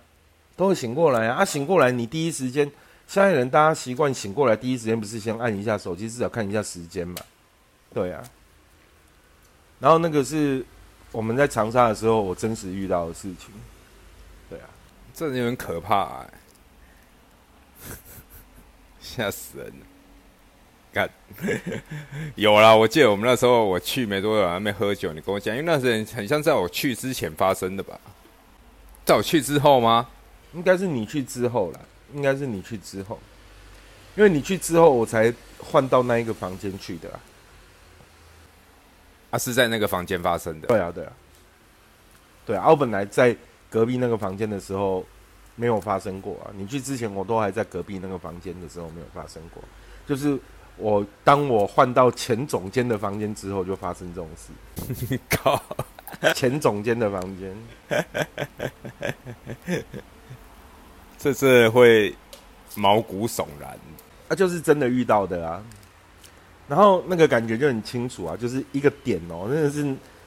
[0.57, 1.35] 都会醒过来啊！
[1.35, 2.65] 啊，醒过来，你第一时间，
[3.07, 7.15] 现在人大家习惯醒过来，第一时间不是先按一下手机，至少看一下时间嘛？
[7.93, 8.23] 对啊。
[9.79, 10.65] 然后那个是
[11.11, 13.51] 我们在长沙的时候，我真实遇到的事情。
[14.49, 14.65] 对啊，
[15.13, 16.25] 这有点可怕，
[18.99, 19.85] 吓死人了！
[20.97, 21.07] 干，
[22.33, 27.99] 有啦，我记得我们那时候我去没多久，还没喝酒，你跟我讲，因为那时候很像在我去之前发生的吧？
[29.05, 30.09] 在我去之后吗？
[30.53, 31.79] 应该是你去之后了，
[32.15, 33.19] 应该是你去之后，
[34.15, 37.07] 因为你去之后，我才换到那一个房间去的。
[39.29, 40.67] 啊，是在那个房间发生的。
[40.67, 41.13] 对啊，对啊，
[42.43, 42.67] 对啊。
[42.69, 43.35] 我本来在
[43.69, 45.05] 隔壁那个房间的时候
[45.55, 46.49] 没有发生过啊。
[46.55, 49.61] 你去之前，我都还在隔壁那个房间的时候没有发生过。
[50.07, 50.39] 就是
[50.77, 55.19] 我当我换到前总监的房间之后，就发生这种事。
[55.29, 55.61] 靠，
[56.33, 57.55] 前总监的房间。
[61.17, 62.15] 这是会
[62.75, 63.77] 毛骨悚然，
[64.29, 65.63] 啊，就是真的遇到的啊。
[66.67, 69.83] 然后那个感觉就很清楚啊，就是一个点哦，真的是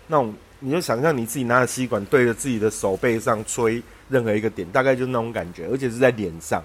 [0.09, 6.61] 那种，你就想象你自己拿着吸管对着自己的手背上吹任何一个点，大概就是那种感觉，而且是在脸上。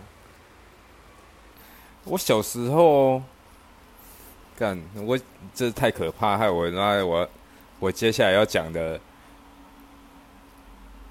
[2.05, 3.21] 我小时候
[4.57, 5.17] 干，我
[5.53, 7.29] 这太可怕，害我那我
[7.79, 8.99] 我接下来要讲的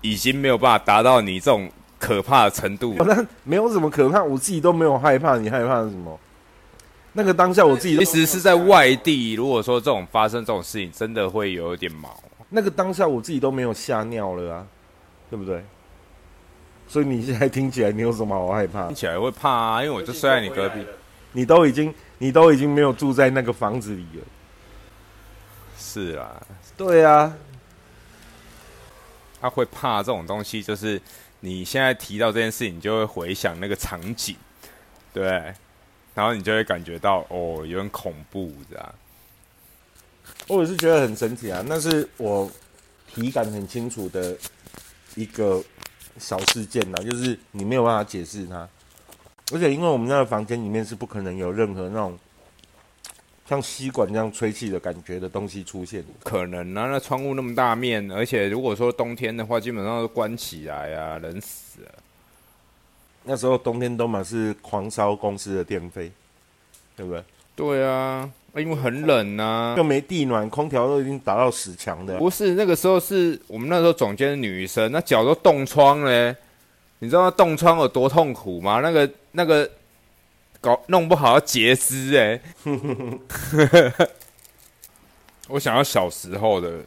[0.00, 1.70] 已经没有办法达到你这种。
[1.96, 5.38] 可怕的程度，那没有什么可怕，我自己都没有害怕。
[5.38, 6.20] 你害怕什么？
[7.14, 9.32] 那个当下我自己其实是在外地。
[9.32, 12.22] 如果说这种发生这种事情，真的会有点毛。
[12.50, 14.66] 那个当下我自己都没有吓尿了啊，
[15.30, 15.64] 对不对？
[16.86, 18.88] 所以你现在听起来，你有什么好害怕？
[18.88, 20.84] 听起来会怕啊，因为我就睡在你隔壁。
[21.32, 24.24] 你都已经，你都已经没有住在那个房子里了。
[25.78, 26.42] 是啊，
[26.74, 27.36] 对啊。
[29.42, 30.98] 他会怕这种东西，就是。
[31.40, 34.34] 你现在提到这件事情，你就会回想那个场景，
[35.12, 35.22] 对，
[36.14, 38.94] 然后你就会感觉到哦，有点恐怖，这样。
[40.46, 42.50] 我也是觉得很神奇啊，那是我
[43.06, 44.34] 体感很清楚的
[45.16, 45.62] 一个
[46.16, 48.66] 小事件呐，就是你没有办法解释它，
[49.52, 52.18] 而且因为我们那个房间里面是不可能有任何那种。
[53.46, 56.88] 像吸管这样吹气的感觉的东西出现，可能啊。
[56.90, 61.90] 那窗户那么大面，而且如果说冬天的话，基本上都关起来啊，冷死了。
[63.24, 66.10] 那时候冬天都满是狂烧公司的电费，
[66.96, 67.22] 对不对？
[67.54, 72.16] 对啊，因为很冷啊，又没地暖，空调都已经打到死墙的。
[72.16, 76.34] 不是那个时候，是我们那时候总监女生，那脚都冻疮嘞。
[77.04, 78.80] 你知道冻疮有多痛苦吗？
[78.80, 79.70] 那个那个。
[80.60, 82.40] 搞弄不好要截肢哎！
[85.46, 86.78] 我想要小时候的，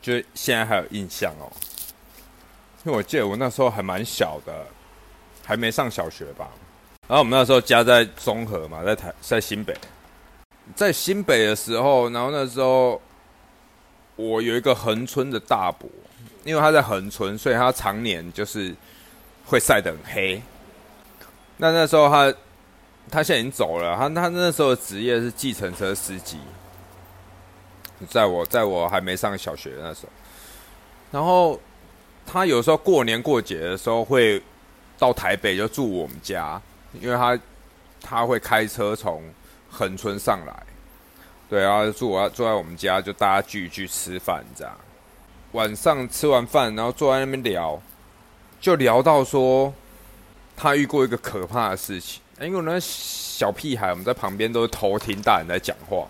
[0.00, 1.52] 就现在还有印象哦。
[2.82, 4.66] 因为我记得我那时候还蛮小的，
[5.44, 6.48] 还没上小学吧。
[7.06, 9.76] 然后我们那时候家在中和嘛，在台在新北，
[10.74, 12.98] 在新北的时候，然后那时候
[14.16, 15.86] 我有一个横村的大伯，
[16.44, 18.74] 因为他在横村，所以他常年就是
[19.50, 20.40] 会晒得很黑。
[21.58, 22.32] 那那时候他。
[23.12, 23.96] 他现在已经走了。
[23.96, 26.38] 他他那时候职业是计程车司机，
[28.08, 30.12] 在我在我还没上小学那时候。
[31.10, 31.58] 然后
[32.24, 34.40] 他有时候过年过节的时候会
[34.96, 36.60] 到台北就住我们家，
[37.00, 37.36] 因为他
[38.00, 39.24] 他会开车从
[39.68, 40.62] 横村上来，
[41.48, 44.72] 对，啊住我住在我们家，就大家聚一聚吃饭这样。
[45.52, 47.80] 晚上吃完饭，然后坐在那边聊，
[48.60, 49.72] 就聊到说
[50.56, 52.20] 他遇过一个可怕的事情。
[52.40, 56.06] 因为那小屁孩，我们在旁边都是偷听大人在讲话。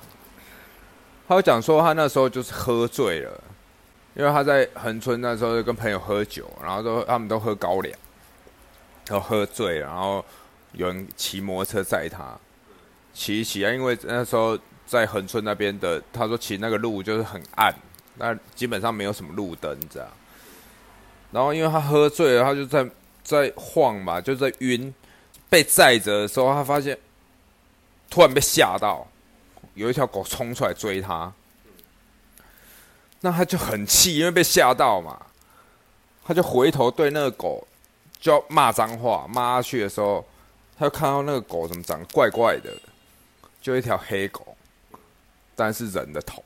[1.26, 3.40] 他讲说，他那时候就是喝醉了，
[4.14, 7.96] 因为他在横村那时候跟朋友喝酒，然后都他们都喝高粱，
[9.04, 10.24] 都喝醉，然后
[10.72, 12.36] 有人骑摩托车载他，
[13.12, 17.74] 骑一骑啊，因为那时候在横村那边的，他说骑那个路就是很暗，
[18.18, 20.08] 那基本上没有什么路灯这样。
[21.32, 22.88] 然后因为他喝醉了，他就在
[23.22, 24.92] 在晃嘛，就在晕，
[25.48, 26.98] 被载着的时候，他发现
[28.08, 29.06] 突然被吓到，
[29.74, 31.32] 有一条狗冲出来追他，
[33.20, 35.26] 那他就很气，因为被吓到嘛，
[36.24, 37.66] 他就回头对那个狗
[38.20, 40.26] 就骂脏话，骂下去的时候，
[40.76, 42.72] 他就看到那个狗怎么长得怪怪的，
[43.62, 44.56] 就一条黑狗，
[45.54, 46.44] 但是人的头。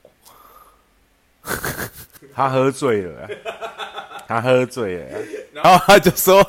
[2.33, 3.29] 他喝醉了，
[4.27, 5.05] 他喝醉了，
[5.53, 6.45] 然后他就说，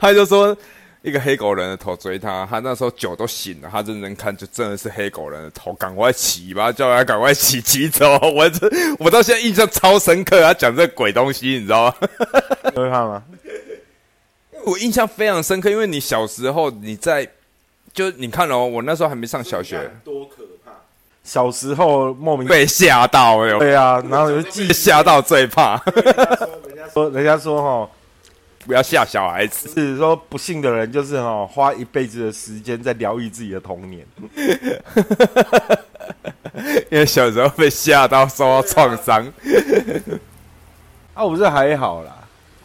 [0.00, 0.56] 他就说
[1.02, 8.18] 一个黑狗人的头追他，他那时候酒都醒了，他认真看就真的是黑狗人的头，赶快骑吧，叫他赶快骑骑走。
[8.34, 11.94] 我这我到现在印象超深刻，他讲这鬼东西，你知道吗？
[12.74, 13.22] 会怕吗？
[14.64, 17.28] 我印象非常深刻，因为你小时候你在，
[17.92, 20.43] 就你看哦，我那时候还没上小学，多可怕！
[21.24, 25.82] 小时候莫名被吓到哎，对啊，然后就记吓到最怕。
[25.94, 27.90] 人 家说，人家说哈，
[28.66, 29.68] 不要吓小孩子。
[29.70, 34.06] 是说不幸的人就是哈，花一辈子的时间在疗愈自己的童年。
[36.90, 39.26] 因为小时候被吓到，受到创伤。
[41.14, 42.16] 啊，我是还好啦。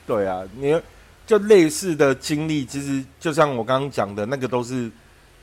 [0.06, 0.80] 对啊，你。
[1.26, 4.90] 就类似的经历，其实就像我刚刚讲的那个，都是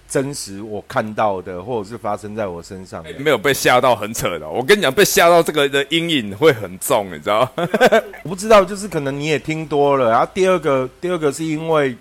[0.09, 3.05] 真实我看到的，或者是发生在我身上。
[3.19, 4.49] 没有被吓到，很扯的。
[4.49, 7.49] 我跟你讲，被吓到这个的阴影会很重，你知道？
[8.23, 10.11] 我不知道，就是可能你也听多了。
[10.11, 11.97] 然后第二个，第二个是因为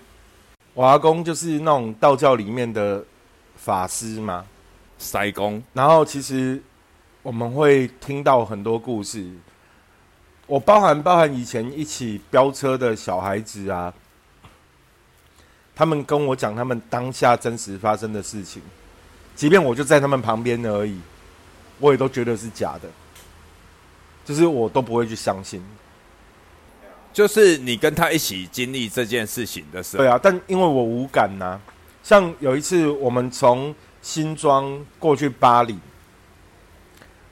[0.73, 3.03] 我阿公就是那种道教里面的
[3.55, 4.45] 法师嘛，
[4.97, 5.61] 塞公。
[5.73, 6.61] 然后其实
[7.23, 9.25] 我们会听到很多故事。
[10.47, 13.91] 我包含包含以前一起飙车的小孩子啊，
[15.75, 18.61] 他们跟我讲他们当下真实发生的事情，
[19.35, 20.97] 即便我就在他们旁边而已，
[21.79, 22.89] 我也都觉得是假的，
[24.23, 25.61] 就是我都不会去相信。
[27.11, 31.59] 就是你跟他一起经历这件事情的时候，对啊，但因为我无感呐。
[32.03, 35.77] 像有一次我们从新庄过去巴黎，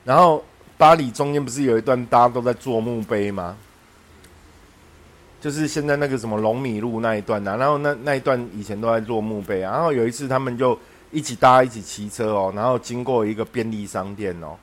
[0.04, 0.44] 然后。
[0.76, 3.56] 巴黎中间不是有一段大家都在做墓碑吗？
[5.44, 10.78] 就是现在那个什么龙米路那一段呐，然后那那一段以前都在做墓碑，然后有一次他们就
[11.10, 14.56] 一起大家一起骑车哦，然后经过一个便利商店哦，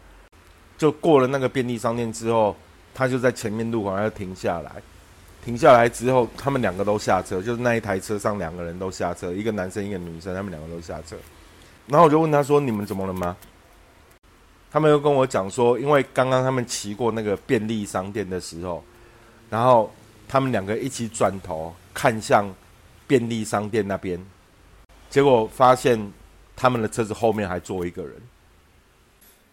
[0.80, 2.56] 就过了那个便利商店之后，
[2.96, 4.72] 他就在前面路口要停下来，
[5.46, 11.16] 停下来之后，他们两个都下车，就是那一台车上两个人都下车，一个男生一个女生，他们两个都下车，
[11.86, 13.38] 然后我就问他说：“你们怎么了吗？”
[14.74, 18.84] 他们又跟我讲说，因为刚刚他们骑过那个便利商店的时候，
[19.48, 19.92] 然后
[20.32, 22.50] 他们两个一起转头看向
[23.06, 24.18] 便利商店那边，
[25.10, 26.00] 结果发现
[26.56, 28.14] 他们的车子后面还坐一个人，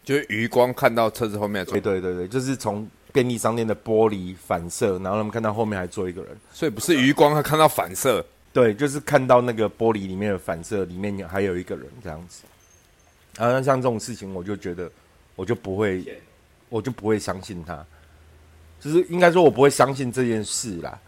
[0.05, 12.45] 就是余光看到车子后面，对对对对，就是从便利商店的玻璃反射，然后他们看到后面还坐一个人，所以不是余光，他看到反射，对，就是看到那个玻璃里面的反射，里面还有一个人这样子，
[13.37, 14.88] 然后像这种事情，我就觉得。
[15.38, 16.05] 我就不会，
[16.69, 17.87] 我就不会相信他，
[18.81, 20.99] 就是应该说，我不会相信这件事啦。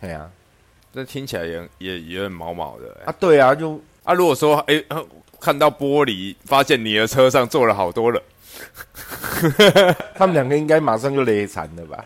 [0.00, 0.30] 对啊，
[0.92, 3.14] 这听起来也也也很毛毛的啊。
[3.18, 4.82] 对啊，就啊，如果说哎，
[5.40, 8.22] 看到玻璃，发现你的车上坐了好多人，
[10.14, 12.04] 他们两个应该马上就累惨了吧？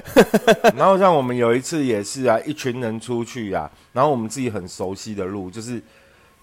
[0.76, 5.82] 然后像我们有一次也是啊，一群人出去啊，然后我们自己很熟悉的路，就是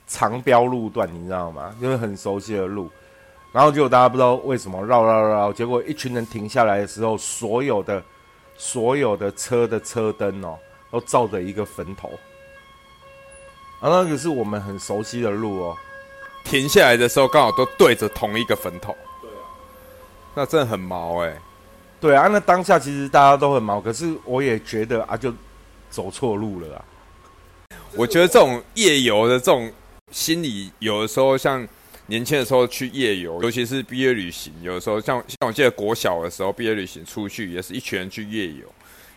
[0.07, 1.75] 长标路段，你知道吗？
[1.81, 2.89] 就是很熟悉的路。
[3.51, 8.03] 然后结果大家不知道为什么绕绕绕，结果一群人停下来的时候，所有的
[8.55, 10.55] 所有的车的车灯哦，
[10.91, 12.09] 都照着一个坟头。
[13.79, 15.77] 啊，那个是我们很熟悉的路哦。
[16.43, 18.95] 停下来的时候刚好都对着同一个坟头。
[19.19, 19.41] 对啊。
[20.35, 21.35] 那真的很毛哎。
[21.99, 25.33] 对啊，那当下其实大家都很毛，可是我也觉得啊，就
[25.89, 26.85] 走错路了啊。
[27.95, 29.71] 我觉得这种夜游的这种
[30.11, 31.67] 心理，有的时候像。
[32.09, 38.65] 年轻的时候去夜游，尤其是毕业旅行，有的时候像像我记得国小的时候毕业旅行出去，也是一群人去夜游，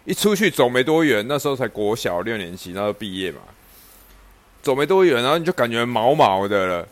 [0.05, 3.41] 一出去走没多远，那时候才国小六年级，那时候毕业嘛，
[4.63, 6.89] 走没多远，然后你就感觉毛毛的了，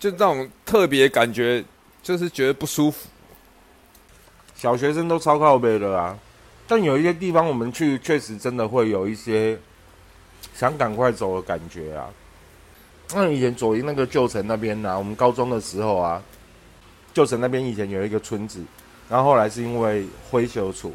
[0.00, 1.62] 就那种特别感觉，
[2.02, 3.06] 就是觉得不舒服。
[4.54, 6.18] 小学生都超靠背的啊，
[6.66, 9.58] 但有一些地方我们去，确实真的会有一些
[10.54, 12.08] 想赶快走的感觉啊。
[13.12, 16.22] 那以前左营那个旧城那边呢，我们高中的时候啊，
[17.12, 18.60] 旧城那边以前有一个村子，
[19.08, 20.92] 然后后来是因为灰修处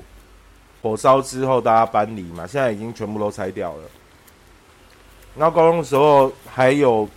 [0.82, 3.84] 火烧之后，大家搬离嘛，现在已经全部都拆掉了。
[5.38, 7.08] 然后高中的时候还有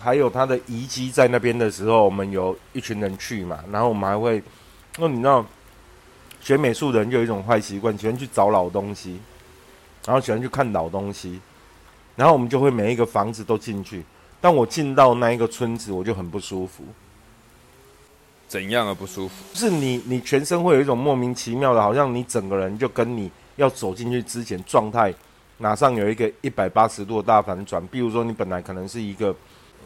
[0.00, 4.42] 还有它的遗迹在那边的时候，我们有一群人去嘛，然后我们还会，
[4.98, 5.46] 那你知道，
[6.40, 9.18] 学美术的人就有一种坏习惯，喜欢去找老东西，
[10.04, 11.40] 然后喜欢去看老东西，
[12.16, 14.04] 然后我们就会每一个房子都进去。
[14.42, 16.82] 但我进到那一个村子，我就很不舒服。
[18.48, 19.34] 怎样的不舒服？
[19.54, 25.14] 是你，你全身会有一种莫名其妙的，好像你整个人就跟你要走进去之前状态，
[25.58, 27.86] 马上有一个一百八十度的大反转。
[27.86, 29.32] 比如说，你本来可能是一个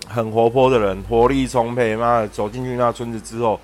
[0.09, 3.61] 很活泼的人，活力充沛，妈的走进去那村子之后，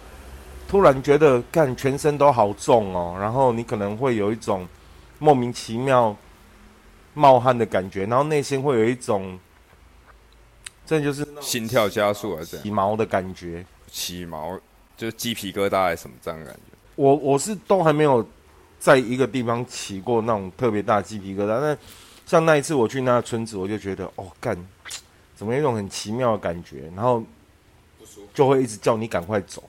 [0.68, 4.68] 突然觉得干全身都好重哦，然后你可能会有一种
[5.18, 6.14] 莫名其妙
[7.14, 9.38] 冒汗的感觉，然后内心会有一种。
[10.84, 14.58] 这就是心跳加速啊，这起毛的感觉，起毛
[14.96, 16.60] 就是鸡皮疙瘩还是什么这样的感觉？
[16.96, 18.26] 我我是都还没有
[18.78, 21.78] 在一个地方起过那种特别大鸡皮疙瘩，但
[22.26, 24.56] 像那一次我去那个村子，我就觉得哦干，
[25.34, 27.22] 怎么有一种很奇妙的感觉，然后
[28.34, 29.62] 就会一直叫你赶快走。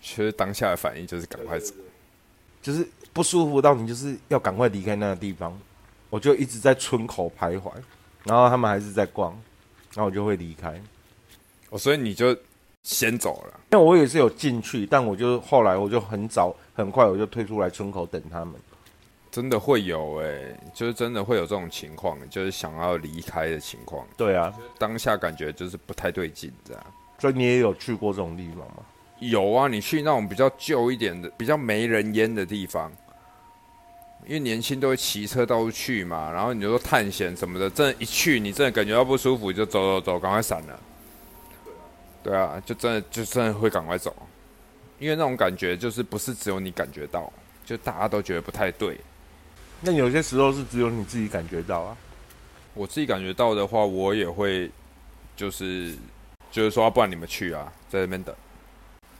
[0.00, 1.72] 其实当下的反应就是赶快走，
[2.60, 5.56] 就是不舒服到你就是要赶快离开那个地方，
[6.10, 7.70] 我就一直在村口徘徊，
[8.24, 9.40] 然后他们还是在逛。
[9.94, 10.80] 然后我就会离开，
[11.70, 12.36] 哦，所以你就
[12.82, 13.60] 先走了。
[13.72, 18.54] 因为我也是有进去，但我就后来我就很早很快我就退出来村口等他们。
[19.30, 24.06] 真的会有哎，就是真的会有这种情况，就是想要离开的情况。
[24.16, 26.82] 对啊，当下感觉就是不太对劲，这样。
[27.18, 28.82] 所以你也有去过这种地方吗？
[29.20, 32.92] 有啊，你去那种比较旧一点的、比较没人烟的地方。
[34.26, 40.80] 因为年轻都会骑车到处去嘛，然后你就说探险什么的，真的，一去你真的感觉到不舒服，就走走走，赶快闪了。
[42.22, 44.14] 对啊，就真的就真的会赶快走，
[45.00, 47.32] 因为那种感觉就是不是只有你感觉到，
[47.66, 48.96] 就大家都觉得不太对。
[49.80, 51.96] 那有些时候是只有你自己感觉到啊。
[52.74, 54.70] 我自己感觉到的话，我也会
[55.36, 55.96] 就是
[56.50, 58.32] 就是说，不然你们去啊，在那边等。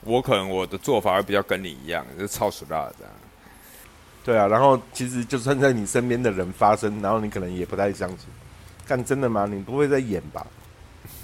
[0.05, 3.13] 我可能我的做法会比较跟你一样，就是超熟辣这样。
[4.25, 8.19] 对啊，然后其实就算在你身边的人发生，然后你可能也不太相信。
[8.87, 9.47] 干真的吗？
[9.51, 10.47] 你不会在演吧？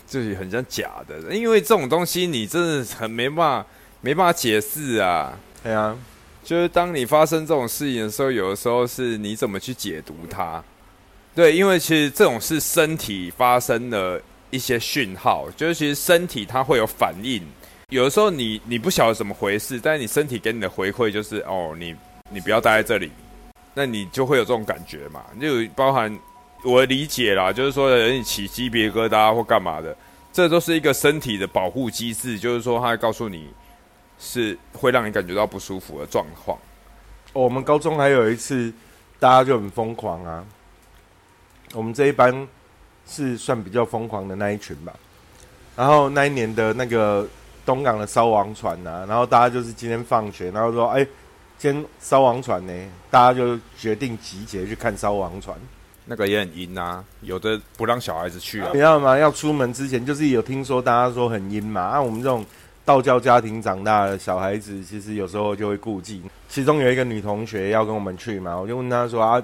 [0.09, 3.66] 这也很像假的，因为这种东西你真的很没办法，
[4.01, 5.32] 没办法解释啊。
[5.62, 5.96] 对啊，
[6.42, 10.62] 就是当你发生这种事情的时候，有的时候是你怎么去解读它。
[11.34, 14.20] 对，因为其实这种是身体发生的
[14.51, 17.40] 一些讯号，就是其实身体它会有反应。
[17.90, 21.94] 有的时候你你不晓得怎么回事，但是你身体给你的回馈就是哦你。
[22.31, 23.11] 你不要待在这里，
[23.72, 25.22] 那你就会有这种感觉嘛？
[25.41, 26.14] 就包含
[26.62, 29.97] 我理解啦，就是说人起鸡皮疙瘩或干嘛的，
[30.33, 33.49] 这都是一个身体的保护机制，就是说他告诉你
[34.18, 36.59] 是会让你感觉到不舒服的状况。
[37.33, 38.72] 我们高中还有一次，
[39.18, 40.45] 大家就很疯狂啊。
[41.72, 42.47] 我们这一班
[43.07, 44.93] 是算比较疯狂的那一群吧。
[45.76, 47.26] 然后那一年的那个
[47.64, 51.07] 东港的烧王船啊，然后大家就是今天放学，然后说哎。
[51.59, 52.72] 先烧王船呢，
[53.11, 55.56] 大家就决定集结去看烧王船。
[56.11, 58.70] 那个也很阴啊，有的不让小孩子去啊。
[58.72, 59.18] 你知道吗？
[59.18, 61.82] 要出门之前，就是有听说大家说很阴嘛。
[61.82, 62.46] 啊我们这种
[62.84, 66.22] 道教家庭长大的小孩子，其实有时候就会顾忌。
[66.48, 69.42] 其中有一个女同学要跟我们去嘛，我就问她说啊，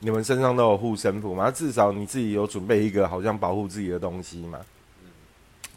[0.00, 1.52] 你们身上都有护身符吗？
[1.52, 4.58] 至少你自己有准备一个，好像保护自己的东西嘛。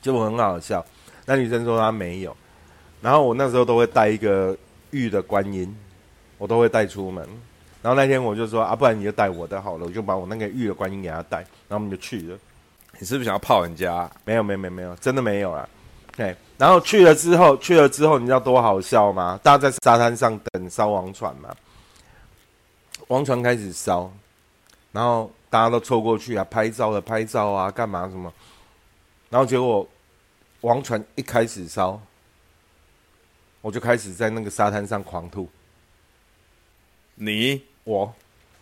[0.02, 0.84] 就很好笑。
[1.26, 2.36] 那女生说她没有，
[3.02, 4.58] 然后我那时候都会带一个。
[4.96, 5.76] 玉的观音，
[6.38, 7.28] 我都会带出门。
[7.82, 11.40] 然后那天我就说啊，不然你就带我的好了，我就把我那个玉的观音给他带。
[11.68, 12.38] 然后我们就去了。
[12.98, 14.10] 你是不是想要泡人家？
[14.24, 15.68] 没有，没有，没有，没有，真的没有啊。
[16.16, 19.38] 对，然后去了之后，去了之后，你知道多好笑吗？
[19.44, 21.54] 大家在沙滩上等烧王船嘛。
[23.08, 24.10] 王船开始烧，
[24.94, 28.34] 然后大家都凑过去啊，拍照的拍照啊，干嘛什么？
[29.30, 29.88] 然后结果
[30.62, 32.02] 王船一开始烧。
[33.66, 35.50] 我就开始在那个沙滩上狂吐。
[37.16, 38.14] 你我，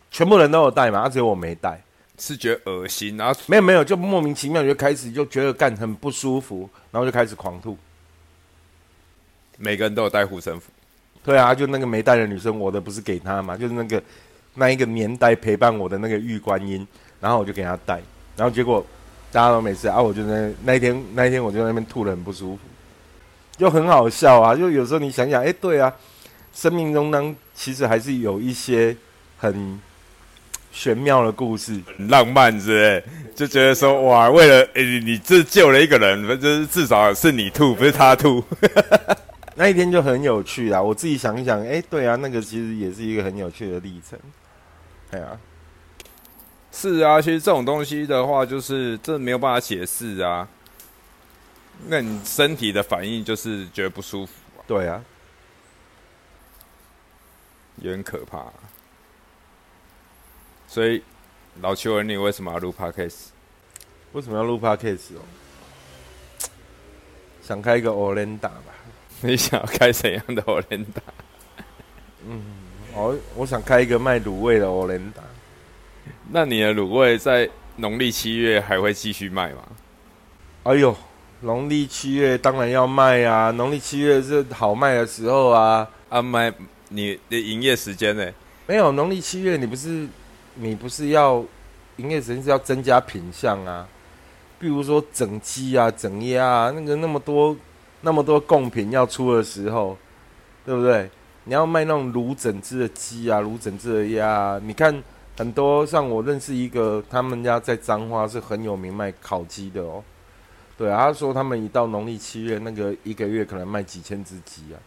[0.10, 1.78] 全部人都有带嘛，只有我没带，
[2.18, 7.78] 是觉得恶心，然后没有没有，就莫名其妙就开始就觉得干很不舒服，然后就开始狂吐。
[9.58, 10.72] 每个人都有带护身符，
[11.22, 14.01] 对啊，就那个没带的女生，我的不是给她嘛，就是那个
[14.54, 16.88] 那一个年代陪伴我的那个玉观音，
[17.20, 18.01] 然后我就给她带，
[18.38, 18.86] 然后结果
[19.34, 22.62] 大家都没事啊，我就在那一天那一天我就在那边吐的很不舒服。
[23.58, 24.56] 就很好笑啊！
[24.56, 25.93] 就有时候你想想，哎，对啊，
[26.54, 28.95] 生命中呢，其实还是有一些
[29.38, 29.80] 很
[30.72, 33.04] 玄妙的故事，很浪漫之类，
[33.36, 38.43] 就觉得说，哇，为了诶，你这救了一个人，就是至少是你吐，不是他吐。
[39.56, 40.82] 那一天就很有趣啊！
[40.82, 44.18] 我自己想一想，哎，对啊，那个其实也是一个很有趣的历程。
[45.12, 45.28] 哎呀，
[46.72, 50.47] 是啊，其实这种东西的话，就是这没有办法解释啊。
[51.88, 54.32] 那你身体的反应就是觉得不舒服，
[54.68, 55.04] 对啊，
[57.78, 58.46] 有点可怕。
[60.68, 61.04] 所以
[61.62, 63.28] 老邱问你为什么要录 podcast？
[64.14, 65.22] 为什么要录 podcast 哦？
[67.42, 68.74] 想开一个 o l e n d a 吧。
[69.22, 71.04] 你想要开怎样的 o l e n d a
[72.96, 75.24] 哦，我想开一个卖卤味的 o l e n d a
[76.32, 79.64] 那你的卤味在农历七月还会继续卖吗？
[80.64, 80.96] 哎呦，
[81.44, 83.52] 农历七月当然要卖啊！
[83.52, 85.88] 农历七月是好卖的时候啊。
[86.10, 86.54] 啊，卖
[86.89, 88.26] 你的营业时间呢？
[88.66, 90.08] 没有，农历七月你不是
[90.56, 91.44] 你不是要
[91.98, 93.86] 营业时间是要增加品相啊？
[94.58, 97.56] 比如说整鸡啊、整鸭啊，那个那么多
[98.02, 99.98] 那么多贡品要出的时候，
[100.66, 101.10] 对不对？
[101.44, 105.04] 你要卖那种卤整只的鸡啊、卤整只的鸭啊，你看
[105.36, 110.02] 很多像我认识一个，他们家在彰化是很有名卖烤鸡的哦。
[110.78, 114.78] 对啊，他说他们一到农历七月，那个一个月可能卖几千只鸡啊。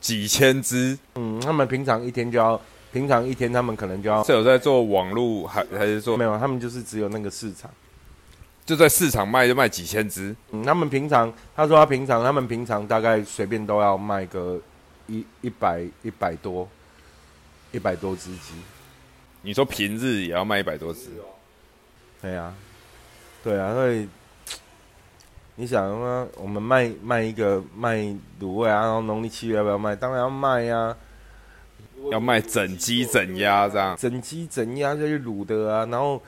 [0.00, 2.60] 几千只，嗯，他们平常一天就要，
[2.92, 7.70] 平常一天他们可能就要是有在做网络还还是做没有，他们就是只有那个市场，
[8.66, 14.60] 就在市场卖就卖几千只，嗯，他们平常他说他平常他们平常大概随便都要卖个
[15.06, 16.68] 一一百一百多，
[17.72, 18.52] 一百多只鸡，
[19.40, 21.08] 你说平日也要卖一百多只，
[22.20, 22.54] 对啊，
[23.42, 24.06] 对啊，所以
[25.56, 27.98] 你想啊，我们卖卖一个卖
[28.40, 29.94] 卤味啊，然后农历七月要不要卖？
[29.94, 30.96] 当然要卖呀、
[32.10, 36.20] 要卖整鸡整鸭这样，整鸡整鸭就去卤的啊，然后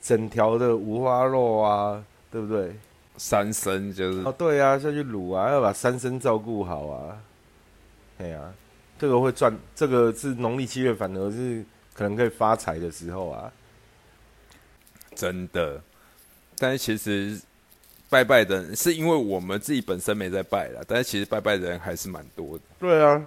[0.00, 2.74] 整条的五花肉啊，对不对？
[3.18, 7.20] 三生就是哦，对啊，下去卤啊，要把三生照顾好啊。
[8.16, 8.50] 对啊，
[8.98, 11.62] 这个会赚，这个是农历七月，反而是
[11.92, 13.52] 可能可以发财的时候啊。
[15.14, 15.78] 真的，
[16.56, 17.38] 但是其实
[18.10, 22.64] 拜拜的人是因为我们自己本身没在拜啦，但是其实拜拜的人还是蛮多的。
[22.78, 23.24] 对啊，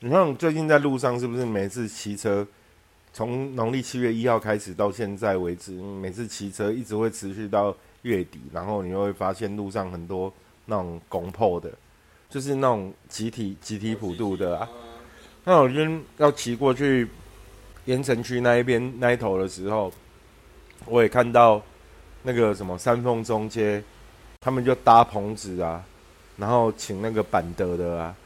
[0.00, 2.44] 你看最近在路上是不是每次骑车，
[3.12, 10.32] 从农历七月一号开始到现在为止，每次骑车一直会持续到月底，然后你会发现路上很多
[10.66, 11.70] 那种拱破的，
[12.28, 14.68] 就是那种集体集体普渡的啊。
[15.44, 17.06] 那我今天要骑过去
[17.84, 19.92] 盐城区那一边那一头的时候，
[20.86, 21.62] 我也看到
[22.24, 23.82] 那个什么三凤中街，
[24.42, 25.84] 他们就搭棚子啊，
[26.38, 28.16] 然后请那个板德的啊，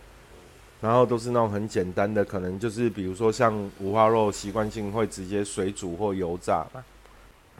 [0.81, 6.85] 然后都是那种很简单的，可能就是比如说像五花肉，习惯性会直接水煮或油炸嘛，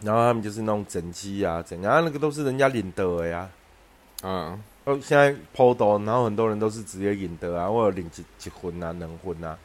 [0.01, 3.49] 然后他们就是那种整鸡啊，怎样、啊、那个都是人家领德的呀、
[4.23, 9.57] 嗯，哦，现在 PODO，然后很多人都是直接领得啊，或者领几几荤啊、能荤啊，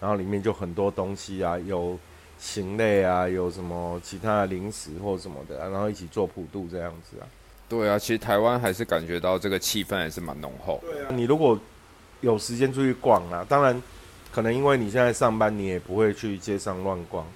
[0.00, 1.98] 然后里面就很多东西啊，有
[2.38, 7.28] 禽类啊，有什么其他的零食或什么的、啊，然后一起做普渡这样子啊。
[7.68, 10.80] 对啊，其实台湾还是感觉到这个气氛还是蛮浓厚。
[10.82, 11.58] 对啊，你如果
[12.20, 13.82] 有时间出去逛啊，当然
[14.32, 17.26] 可能因为你现在上班，你也不会去街上乱逛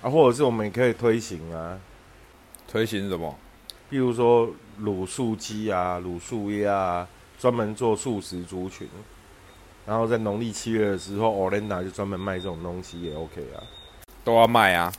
[0.00, 1.78] 啊，或者是我们也可以推行啊，
[2.68, 3.36] 推行什么？
[3.90, 4.48] 譬如说
[4.80, 7.08] 卤素鸡啊、卤素鸭啊，
[7.38, 8.88] 专门做素食族群。
[9.86, 13.60] 然后在农历七月的时候，Orenda 就专门卖这种东西也 OK 啊，
[14.24, 14.90] 都要卖啊！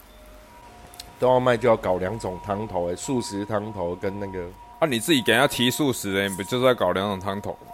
[1.18, 4.46] 都要卖就要搞两种汤头诶，素食汤头跟那个，
[4.86, 7.74] 啊，你自己给人家提素食的，你不就是在搞两种汤头吗？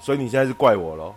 [0.00, 1.14] 所以你现在是怪我咯。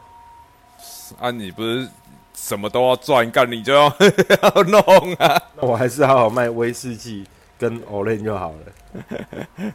[1.20, 1.88] 啊，你不是
[2.34, 3.86] 什么都要赚，干你就要
[4.44, 4.80] 要弄
[5.20, 5.42] 啊！
[5.56, 7.26] 那我还是好好卖威士忌
[7.58, 9.74] 跟 o l e n 就好了。